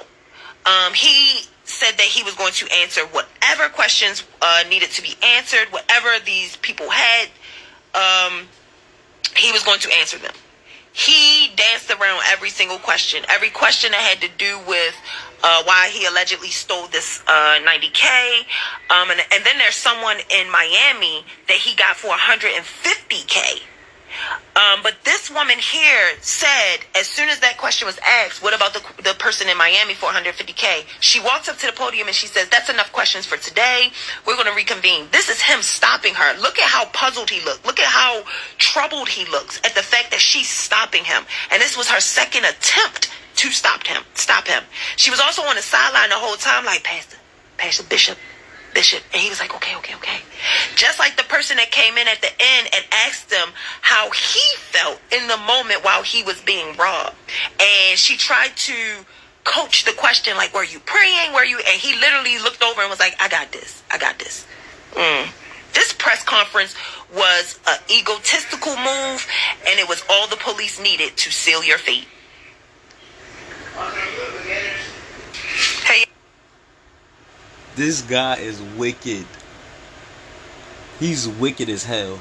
[0.68, 5.14] Um, he said that he was going to answer whatever questions uh, needed to be
[5.22, 7.28] answered, whatever these people had,
[7.94, 8.46] um,
[9.36, 10.32] he was going to answer them.
[10.92, 14.94] He danced around every single question, every question that had to do with
[15.44, 18.40] uh, why he allegedly stole this uh, 90k,
[18.90, 23.62] um, and, and then there's someone in Miami that he got for 150k.
[24.56, 28.74] Um, but this woman here said, as soon as that question was asked, what about
[28.74, 30.84] the, the person in Miami for 150K?
[31.00, 33.90] She walks up to the podium and she says, that's enough questions for today.
[34.26, 35.06] We're going to reconvene.
[35.12, 36.40] This is him stopping her.
[36.40, 37.64] Look at how puzzled he looked.
[37.64, 38.24] Look at how
[38.58, 41.24] troubled he looks at the fact that she's stopping him.
[41.50, 44.02] And this was her second attempt to stop him.
[44.14, 44.64] Stop him.
[44.96, 47.16] She was also on the sideline the whole time like, Pastor,
[47.56, 48.18] Pastor Bishop,
[48.74, 49.02] Bishop.
[49.12, 50.20] And he was like, okay, okay, okay.
[50.76, 53.48] Just like the person that came in at the end and asked him
[53.80, 57.16] how he felt in the moment while he was being robbed.
[57.60, 58.74] And she tried to
[59.44, 61.32] coach the question, like, were you praying?
[61.32, 61.58] Were you?
[61.58, 63.82] And he literally looked over and was like, I got this.
[63.90, 64.46] I got this.
[64.92, 65.28] Mm.
[65.74, 66.74] This press conference
[67.14, 69.26] was an egotistical move,
[69.66, 72.06] and it was all the police needed to seal your fate.
[75.84, 76.04] Hey.
[77.78, 79.24] This guy is wicked.
[80.98, 82.18] He's wicked as hell.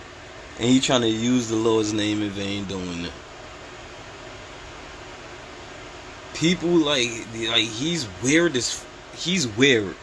[0.60, 3.12] And he trying to use the Lord's name in vain doing it.
[6.36, 7.10] People like
[7.50, 8.86] like he's weird as
[9.16, 9.96] he's weird.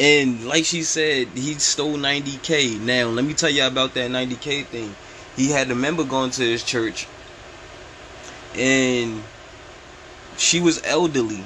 [0.00, 2.80] And like she said, he stole 90k.
[2.80, 4.96] Now, let me tell you about that 90k thing.
[5.36, 7.06] He had a member going to his church,
[8.56, 9.22] and
[10.36, 11.44] she was elderly.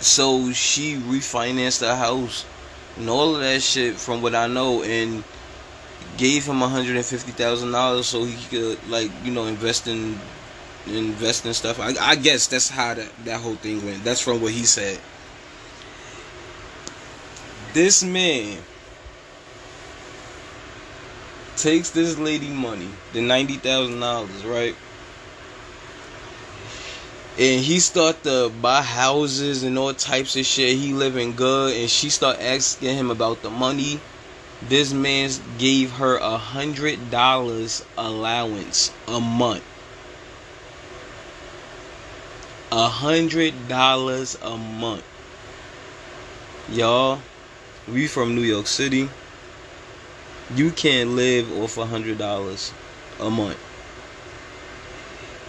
[0.00, 2.44] So she refinanced the house
[2.96, 5.24] and all of that shit from what I know and
[6.16, 10.18] gave him $150,000 so he could like, you know, invest in
[10.86, 11.80] invest in stuff.
[11.80, 14.04] I, I guess that's how that, that whole thing went.
[14.04, 14.98] That's from what he said.
[17.74, 18.58] This man
[21.56, 24.74] takes this lady money, the ninety thousand dollars, right?
[27.38, 30.76] And he start to buy houses and all types of shit.
[30.76, 34.00] He living good, and she start asking him about the money.
[34.60, 39.62] This man gave her a hundred dollars allowance a month.
[42.72, 45.04] A hundred dollars a month.
[46.68, 47.20] Y'all,
[47.86, 49.08] we from New York City.
[50.56, 52.72] You can't live off a hundred dollars
[53.20, 53.67] a month.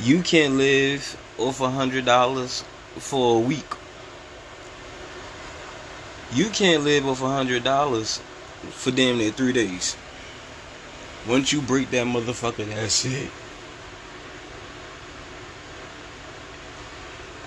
[0.01, 2.63] You can't live off a hundred dollars
[2.95, 3.65] for a week.
[6.33, 8.21] You can't live off a hundred dollars
[8.69, 9.97] for damn near three days.
[11.27, 13.29] Once you break that motherfucker, that's it.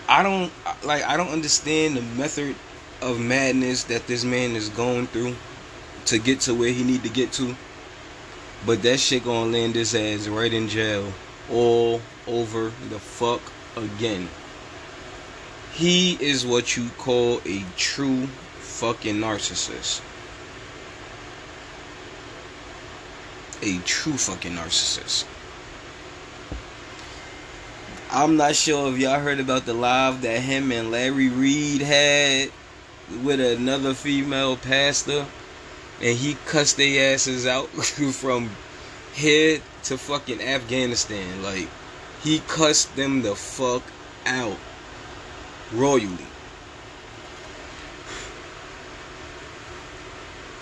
[0.07, 0.53] I don't
[0.84, 2.55] like I don't understand the method
[3.00, 5.36] of madness that this man is going through
[6.05, 7.57] to get to where he need to get to.
[8.66, 11.14] But that shit gonna land his ass right in jail
[11.50, 13.40] all over the fuck
[13.76, 14.28] again.
[15.72, 18.26] He is what you call a true
[18.60, 20.02] fucking narcissist.
[23.62, 25.24] A true fucking narcissist.
[28.10, 32.50] I'm not sure if y'all heard about the live that him and Larry Reid had
[33.22, 35.24] with another female pastor,
[36.02, 38.50] and he cussed their asses out from
[39.14, 41.42] here to fucking Afghanistan.
[41.42, 41.68] Like,
[42.22, 43.82] he cussed them the fuck
[44.26, 44.58] out
[45.72, 46.26] royally.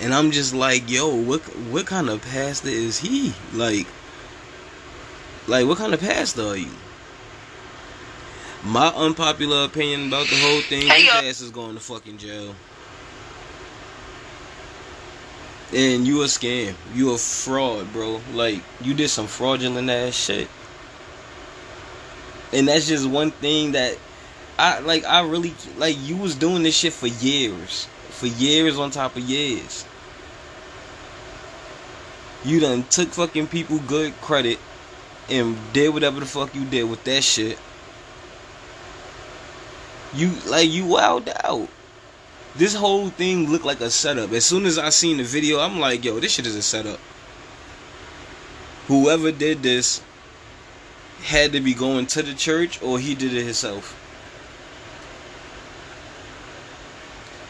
[0.00, 1.40] And I'm just like, yo, what
[1.70, 3.34] what kind of pastor is he?
[3.52, 3.86] Like,
[5.46, 6.70] like what kind of pastor are you?
[8.64, 12.54] My unpopular opinion about the whole thing, his ass is going to fucking jail.
[15.72, 16.74] And you a scam.
[16.94, 18.20] You a fraud, bro.
[18.32, 20.48] Like, you did some fraudulent ass shit.
[22.52, 23.96] And that's just one thing that
[24.58, 27.86] I like I really like you was doing this shit for years.
[28.10, 29.84] For years on top of years.
[32.44, 34.58] You done took fucking people good credit
[35.28, 37.58] and did whatever the fuck you did with that shit
[40.14, 41.68] you like you wowed out.
[42.56, 44.32] This whole thing looked like a setup.
[44.32, 46.98] As soon as I seen the video, I'm like, yo, this shit is a setup.
[48.88, 50.02] Whoever did this
[51.22, 53.96] had to be going to the church or he did it himself.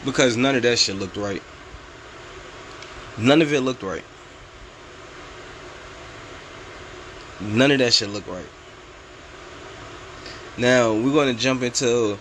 [0.03, 1.43] Because none of that shit looked right.
[3.17, 4.03] None of it looked right.
[7.39, 8.45] None of that shit looked right.
[10.57, 12.17] Now we're gonna jump into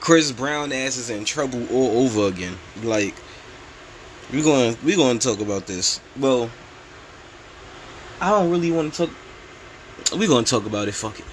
[0.00, 2.56] Chris Brown ass is in trouble all over again.
[2.82, 3.14] Like
[4.32, 6.00] we're going we're going to talk about this.
[6.16, 6.50] Well,
[8.20, 9.16] I don't really want to talk.
[10.12, 10.94] We're going to talk about it.
[10.94, 11.26] Fuck it.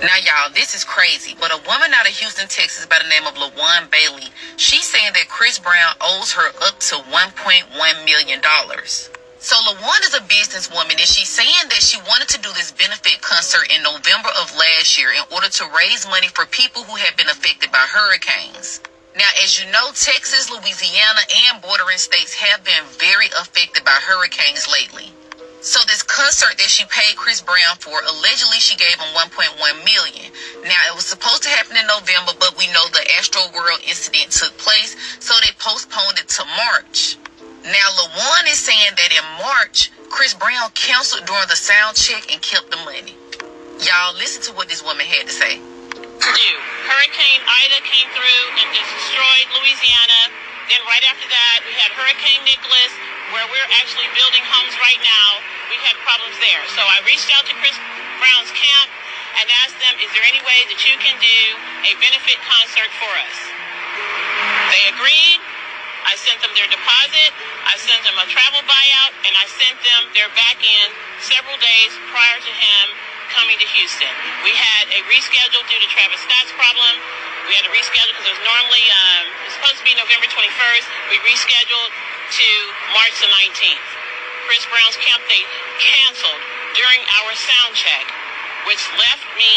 [0.00, 3.26] Now, y'all, this is crazy, but a woman out of Houston, Texas, by the name
[3.26, 8.40] of LaJuan Bailey, she's saying that Chris Brown owes her up to $1.1 million.
[9.40, 13.20] So LaJuan is a businesswoman, and she's saying that she wanted to do this benefit
[13.20, 17.16] concert in November of last year in order to raise money for people who have
[17.16, 18.80] been affected by hurricanes.
[19.16, 24.70] Now, as you know, Texas, Louisiana, and bordering states have been very affected by hurricanes
[24.70, 25.10] lately.
[25.60, 30.30] So this concert that she paid Chris Brown for, allegedly she gave him 1.1 million.
[30.62, 34.30] Now it was supposed to happen in November, but we know the Astro World incident
[34.30, 37.18] took place, so they postponed it to March.
[37.66, 42.40] Now, LaJuan is saying that in March, Chris Brown canceled during the sound check and
[42.40, 43.18] kept the money.
[43.82, 45.58] Y'all, listen to what this woman had to say.
[45.58, 50.20] Hurricane Ida came through and just destroyed Louisiana.
[50.70, 52.92] Then right after that, we had Hurricane Nicholas,
[53.32, 55.28] where we're actually building homes right now.
[55.68, 56.62] We had problems there.
[56.72, 57.76] So I reached out to Chris
[58.20, 58.88] Brown's camp
[59.38, 61.40] and asked them, is there any way that you can do
[61.86, 63.36] a benefit concert for us?
[64.72, 65.40] They agreed.
[66.08, 67.30] I sent them their deposit,
[67.68, 71.92] I sent them a travel buyout, and I sent them their back end several days
[72.08, 74.12] prior to him coming to Houston.
[74.44, 76.92] We had a reschedule due to Travis Scott's problem.
[77.48, 79.24] We had to reschedule because it was normally um,
[79.56, 80.84] supposed to be November 21st.
[81.12, 82.48] We rescheduled to
[82.92, 83.88] March the 19th.
[84.48, 86.42] Chris Brown's camp date canceled
[86.76, 88.04] during our sound check,
[88.64, 89.52] which left me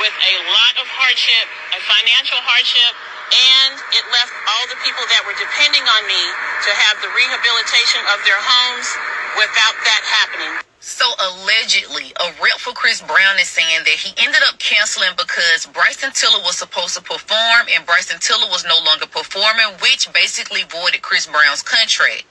[0.00, 2.92] with a lot of hardship, a financial hardship,
[3.32, 6.22] and it left all the people that were depending on me
[6.64, 8.88] to have the rehabilitation of their homes
[9.36, 10.71] without that happening.
[10.82, 15.70] So allegedly, a rep for Chris Brown is saying that he ended up canceling because
[15.70, 20.66] Bryson Tiller was supposed to perform and Bryson Tiller was no longer performing, which basically
[20.66, 22.26] voided Chris Brown's contract.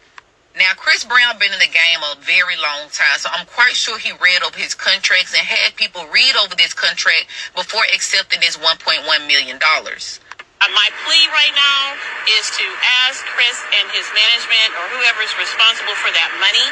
[0.60, 3.96] Now, Chris Brown been in the game a very long time, so I'm quite sure
[3.96, 8.60] he read over his contracts and had people read over this contract before accepting this
[8.60, 9.00] $1.1
[9.32, 9.64] million.
[9.64, 11.96] Uh, my plea right now
[12.36, 12.68] is to
[13.08, 16.68] ask Chris and his management or whoever is responsible for that money.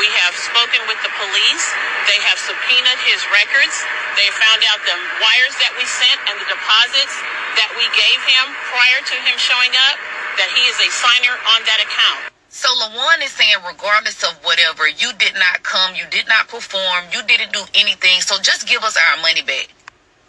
[0.00, 1.66] We have spoken with the police.
[2.08, 3.76] They have subpoenaed his records.
[4.16, 7.12] They found out the wires that we sent and the deposits
[7.60, 10.00] that we gave him prior to him showing up,
[10.40, 12.32] that he is a signer on that account.
[12.48, 17.12] So Lawan is saying, regardless of whatever, you did not come, you did not perform,
[17.12, 19.68] you didn't do anything, so just give us our money back.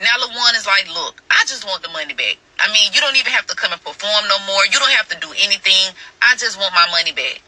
[0.03, 2.35] Now Lawan is like, look, I just want the money back.
[2.59, 4.67] I mean, you don't even have to come and perform no more.
[4.67, 5.95] You don't have to do anything.
[6.21, 7.39] I just want my money back.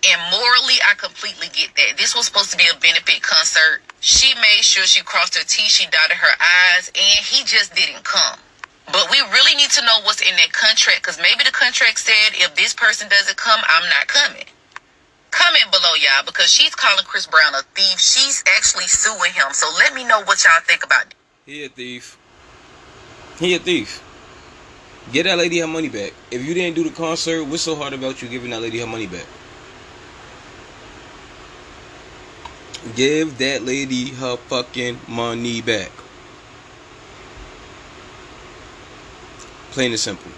[0.00, 1.98] And morally, I completely get that.
[1.98, 3.82] This was supposed to be a benefit concert.
[4.00, 8.02] She made sure she crossed her T, she dotted her I's, and he just didn't
[8.04, 8.38] come.
[8.86, 12.32] But we really need to know what's in that contract because maybe the contract said
[12.32, 14.46] if this person doesn't come, I'm not coming.
[15.30, 18.00] Comment below, y'all, because she's calling Chris Brown a thief.
[18.00, 19.52] She's actually suing him.
[19.52, 21.14] So let me know what y'all think about it.
[21.46, 22.18] He a thief.
[23.38, 24.02] He a thief.
[25.12, 26.12] Get that lady her money back.
[26.30, 28.86] If you didn't do the concert, what's so hard about you giving that lady her
[28.86, 29.26] money back?
[32.96, 35.92] Give that lady her fucking money back.
[39.72, 40.32] Plain and simple.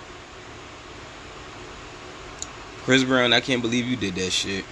[2.83, 4.65] Chris Brown, I can't believe you did that shit.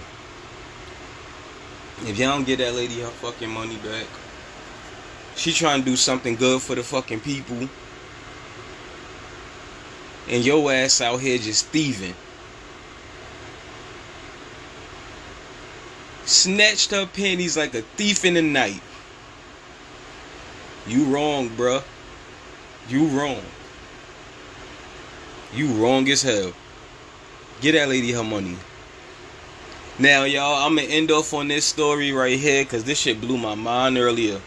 [2.03, 4.05] If y'all don't get that lady her fucking money back,
[5.37, 7.69] she trying to do something good for the fucking people.
[10.27, 12.15] And your ass out here just thieving.
[16.25, 18.81] Snatched her panties like a thief in the night.
[20.87, 21.83] You wrong, bruh.
[22.89, 23.43] You wrong.
[25.53, 26.53] You wrong as hell.
[27.61, 28.57] Get that lady her money.
[29.99, 33.37] Now, y'all, I'm gonna end off on this story right here because this shit blew
[33.37, 34.41] my mind earlier.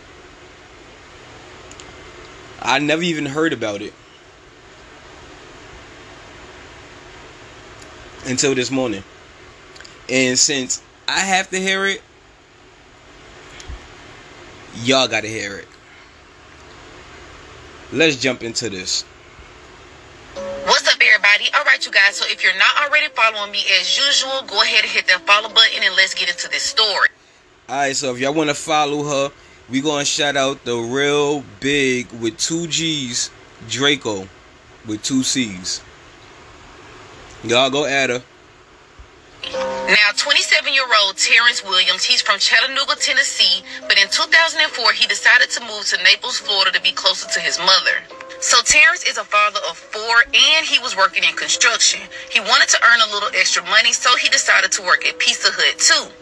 [2.61, 3.93] I never even heard about it
[8.27, 9.05] until this morning.
[10.09, 12.03] And since I have to hear it,
[14.83, 15.69] y'all gotta hear it.
[17.93, 19.03] Let's jump into this.
[20.65, 21.51] What's up, everybody?
[21.55, 22.17] All right, you guys.
[22.17, 25.49] So if you're not already following me as usual, go ahead and hit that follow
[25.49, 27.09] button and let's get into this story.
[27.69, 29.33] All right, so if y'all want to follow her,
[29.71, 33.31] we gonna shout out the real big with two G's
[33.69, 34.27] Draco
[34.87, 35.83] with two C's.
[37.43, 38.23] Y'all go at her.
[39.53, 45.51] Now, 27 year old Terrence Williams, he's from Chattanooga, Tennessee, but in 2004 he decided
[45.51, 48.03] to move to Naples, Florida to be closer to his mother.
[48.41, 52.01] So, Terrence is a father of four and he was working in construction.
[52.31, 55.49] He wanted to earn a little extra money, so he decided to work at Pizza
[55.53, 56.13] Hut too.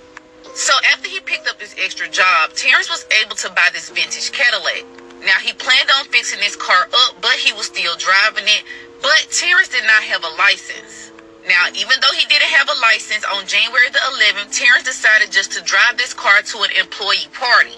[0.54, 4.32] So after he picked up this extra job, Terrence was able to buy this vintage
[4.32, 4.84] Cadillac.
[5.24, 8.64] Now he planned on fixing this car up, but he was still driving it.
[9.02, 11.11] But Terrence did not have a license.
[11.46, 15.52] Now, even though he didn't have a license, on January the 11th, Terrence decided just
[15.52, 17.74] to drive this car to an employee party.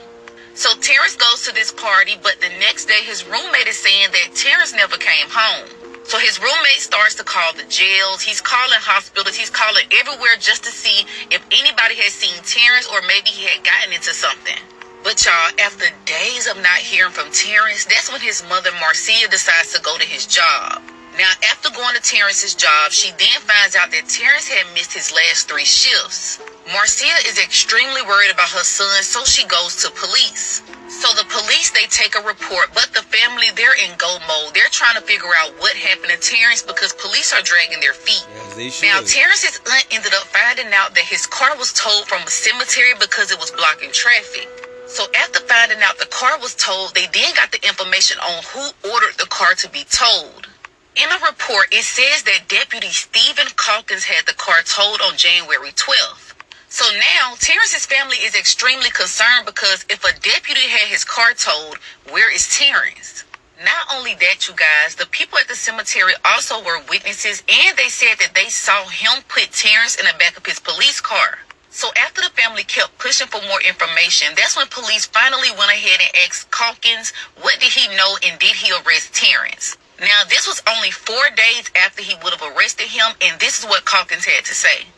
[0.54, 4.36] So Terrence goes to this party, but the next day his roommate is saying that
[4.36, 5.68] Terrence never came home.
[6.04, 8.20] So his roommate starts to call the jails.
[8.20, 9.34] He's calling hospitals.
[9.34, 13.64] He's calling everywhere just to see if anybody has seen Terrence or maybe he had
[13.64, 14.60] gotten into something.
[15.02, 19.72] But y'all, after days of not hearing from Terrence, that's when his mother Marcia decides
[19.72, 20.82] to go to his job.
[21.14, 25.14] Now, after going to Terrence's job, she then finds out that Terrence had missed his
[25.14, 26.42] last three shifts.
[26.74, 30.58] Marcia is extremely worried about her son, so she goes to police.
[30.90, 34.54] So the police they take a report, but the family they're in go mode.
[34.58, 38.26] They're trying to figure out what happened to Terrence because police are dragging their feet.
[38.58, 42.22] Yes, now Terrence's aunt uh, ended up finding out that his car was towed from
[42.22, 44.48] a cemetery because it was blocking traffic.
[44.86, 48.64] So after finding out the car was towed, they then got the information on who
[48.90, 50.50] ordered the car to be towed.
[50.97, 55.72] In a report, it says that Deputy Stephen Calkins had the car towed on January
[55.72, 56.34] 12th.
[56.68, 61.78] So now Terrence's family is extremely concerned because if a deputy had his car towed,
[62.11, 63.24] where is Terrence?
[63.59, 67.88] Not only that, you guys, the people at the cemetery also were witnesses and they
[67.88, 71.38] said that they saw him put Terrence in the back of his police car.
[71.70, 75.99] So after the family kept pushing for more information, that's when police finally went ahead
[75.99, 79.76] and asked Calkins what did he know and did he arrest Terrence.
[80.01, 83.64] Now this was only four days after he would have arrested him, and this is
[83.64, 84.90] what Calkins had to say.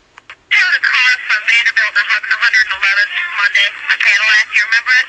[0.49, 4.47] There was a car from Vanderbilt to 111th Monday, a Cadillac.
[4.57, 5.07] You remember it?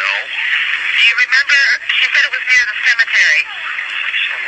[0.00, 0.10] No.
[0.24, 1.60] Do you remember?
[1.92, 3.42] She said it was near the cemetery.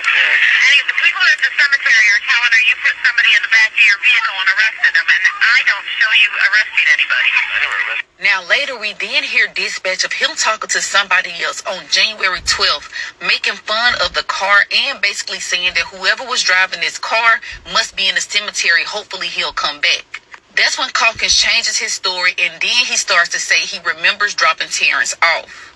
[0.06, 0.38] Cemetery.
[0.70, 3.70] Any the people at the cemetery are telling her you put somebody in the back
[3.74, 7.30] of your vehicle and arrested them, and I don't show you arresting anybody.
[7.34, 7.80] I never.
[8.22, 12.88] Now later we then hear dispatch of him talking to somebody else on January 12th,
[13.20, 17.40] making fun of the car and basically saying that whoever was driving this car
[17.72, 18.84] must be in the cemetery.
[18.84, 20.22] Hopefully he'll come back.
[20.56, 24.68] That's when Calkins changes his story and then he starts to say he remembers dropping
[24.68, 25.74] Terrence off.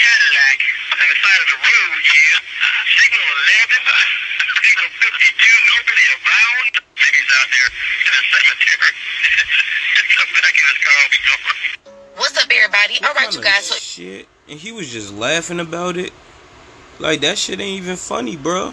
[0.00, 0.58] Cadillac
[0.96, 2.40] on the side of the road, yeah.
[2.96, 3.26] Signal
[3.68, 3.84] 11,
[4.64, 6.72] signal 52, nobody around.
[6.96, 8.92] Maybe he's out there in the cemetery.
[10.16, 11.58] Come back in his car, I'll be gone.
[12.16, 12.96] What's up everybody?
[13.04, 13.68] All right, you guys.
[13.68, 16.12] So shit, and he was just laughing about it.
[16.98, 18.72] Like that shit ain't even funny, bro.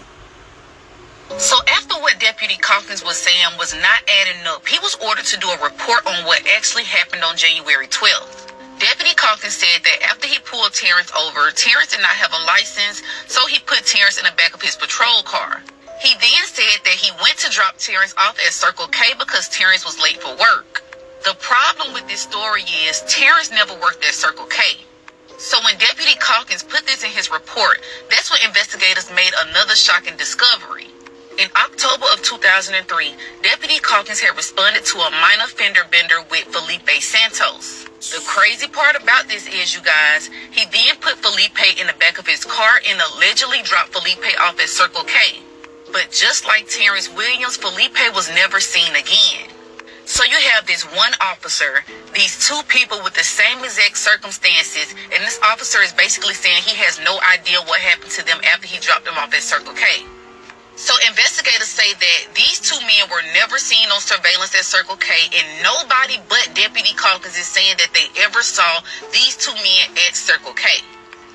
[1.36, 5.36] So after what Deputy Calkins was saying was not adding up, he was ordered to
[5.38, 8.37] do a report on what actually happened on January 12th.
[8.78, 13.02] Deputy Calkins said that after he pulled Terrence over, Terrence did not have a license,
[13.26, 15.62] so he put Terrence in the back of his patrol car.
[16.00, 19.84] He then said that he went to drop Terrence off at Circle K because Terrence
[19.84, 20.82] was late for work.
[21.24, 24.78] The problem with this story is Terrence never worked at Circle K.
[25.38, 30.16] So when Deputy Calkins put this in his report, that's when investigators made another shocking
[30.16, 30.86] discovery.
[31.38, 33.14] In October of 2003,
[33.44, 37.84] Deputy Calkins had responded to a minor fender bender with Felipe Santos.
[38.10, 42.18] The crazy part about this is, you guys, he then put Felipe in the back
[42.18, 45.38] of his car and allegedly dropped Felipe off at Circle K.
[45.92, 49.46] But just like Terrence Williams, Felipe was never seen again.
[50.06, 51.84] So you have this one officer,
[52.14, 56.74] these two people with the same exact circumstances, and this officer is basically saying he
[56.82, 60.02] has no idea what happened to them after he dropped them off at Circle K.
[60.78, 65.10] So investigators say that these two men were never seen on surveillance at Circle K,
[65.34, 68.78] and nobody but Deputy Calkins is saying that they ever saw
[69.10, 70.70] these two men at Circle K.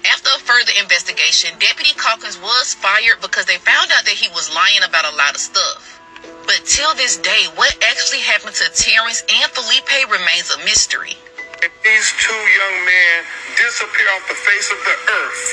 [0.07, 4.47] After a further investigation, Deputy Calkins was fired because they found out that he was
[4.55, 5.99] lying about a lot of stuff.
[6.47, 11.19] But till this day, what actually happened to Terrence and Felipe remains a mystery.
[11.59, 13.15] These two young men
[13.59, 15.43] disappear off the face of the earth.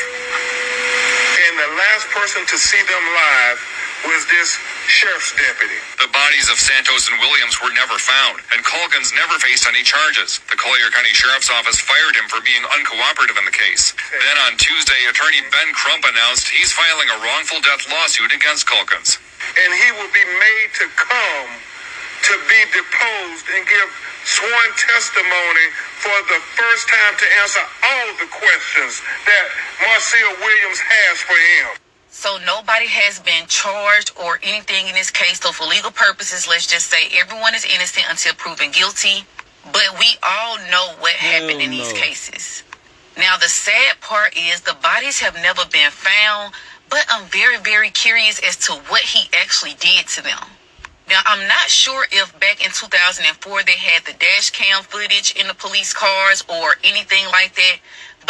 [1.43, 4.57] And the last person to see them live was this
[4.88, 5.76] sheriff's deputy.
[6.01, 10.40] The bodies of Santos and Williams were never found, and Calkins never faced any charges.
[10.48, 13.92] The Collier County Sheriff's Office fired him for being uncooperative in the case.
[14.12, 19.18] Then on Tuesday, attorney Ben Crump announced he's filing a wrongful death lawsuit against Calkins.
[19.57, 21.51] And he will be made to come
[22.24, 23.90] to be deposed and give
[24.24, 25.66] sworn testimony
[26.05, 29.46] for the first time to answer all the questions that
[29.80, 31.89] Marcia Williams has for him.
[32.11, 35.40] So nobody has been charged or anything in this case.
[35.40, 39.24] So for legal purposes, let's just say everyone is innocent until proven guilty.
[39.72, 42.00] But we all know what happened in these no.
[42.00, 42.64] cases.
[43.16, 46.54] Now the sad part is the bodies have never been found,
[46.88, 50.42] but I'm very, very curious as to what he actually did to them.
[51.08, 55.46] Now I'm not sure if back in 2004 they had the dash cam footage in
[55.46, 57.76] the police cars or anything like that.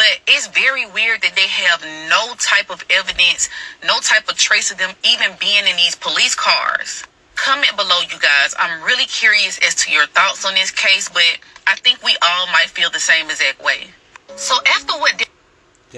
[0.00, 3.50] But it's very weird that they have no type of evidence,
[3.84, 7.04] no type of trace of them even being in these police cars.
[7.34, 8.54] Comment below, you guys.
[8.58, 11.22] I'm really curious as to your thoughts on this case, but
[11.66, 13.88] I think we all might feel the same exact way.
[14.36, 15.26] So after what De-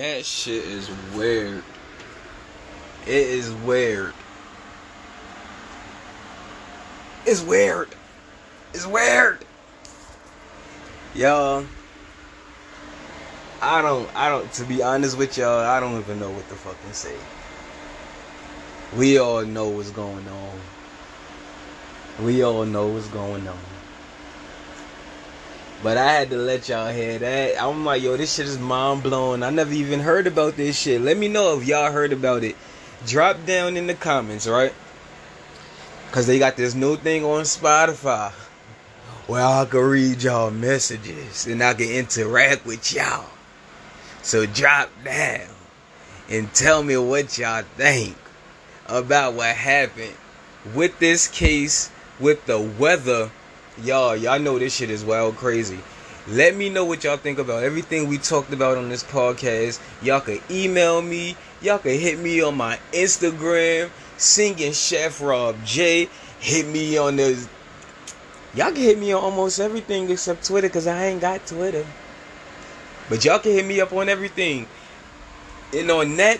[0.00, 1.62] That shit is weird.
[3.06, 4.14] It is weird.
[7.24, 7.90] It's weird.
[8.74, 9.44] It's weird.
[11.14, 11.66] Y'all.
[13.64, 16.56] I don't I don't to be honest with y'all, I don't even know what to
[16.56, 17.14] fucking say.
[18.96, 20.60] We all know what's going on.
[22.24, 23.58] We all know what's going on.
[25.80, 27.62] But I had to let y'all hear that.
[27.62, 29.44] I'm like, yo, this shit is mind blowing.
[29.44, 31.00] I never even heard about this shit.
[31.00, 32.56] Let me know if y'all heard about it.
[33.06, 34.74] Drop down in the comments, right?
[36.10, 38.32] Cause they got this new thing on Spotify.
[39.28, 43.31] Where I can read y'all messages and I can interact with y'all.
[44.22, 45.48] So drop down
[46.28, 48.16] and tell me what y'all think
[48.86, 50.14] about what happened
[50.74, 53.30] with this case, with the weather.
[53.82, 55.78] Y'all, y'all know this shit is wild crazy.
[56.28, 59.80] Let me know what y'all think about everything we talked about on this podcast.
[60.02, 61.36] Y'all can email me.
[61.60, 66.08] Y'all can hit me on my Instagram, singing Chef Rob J.
[66.38, 67.48] Hit me on the.
[68.54, 71.84] Y'all can hit me on almost everything except Twitter because I ain't got Twitter.
[73.08, 74.66] But y'all can hit me up on everything.
[75.74, 76.30] And on that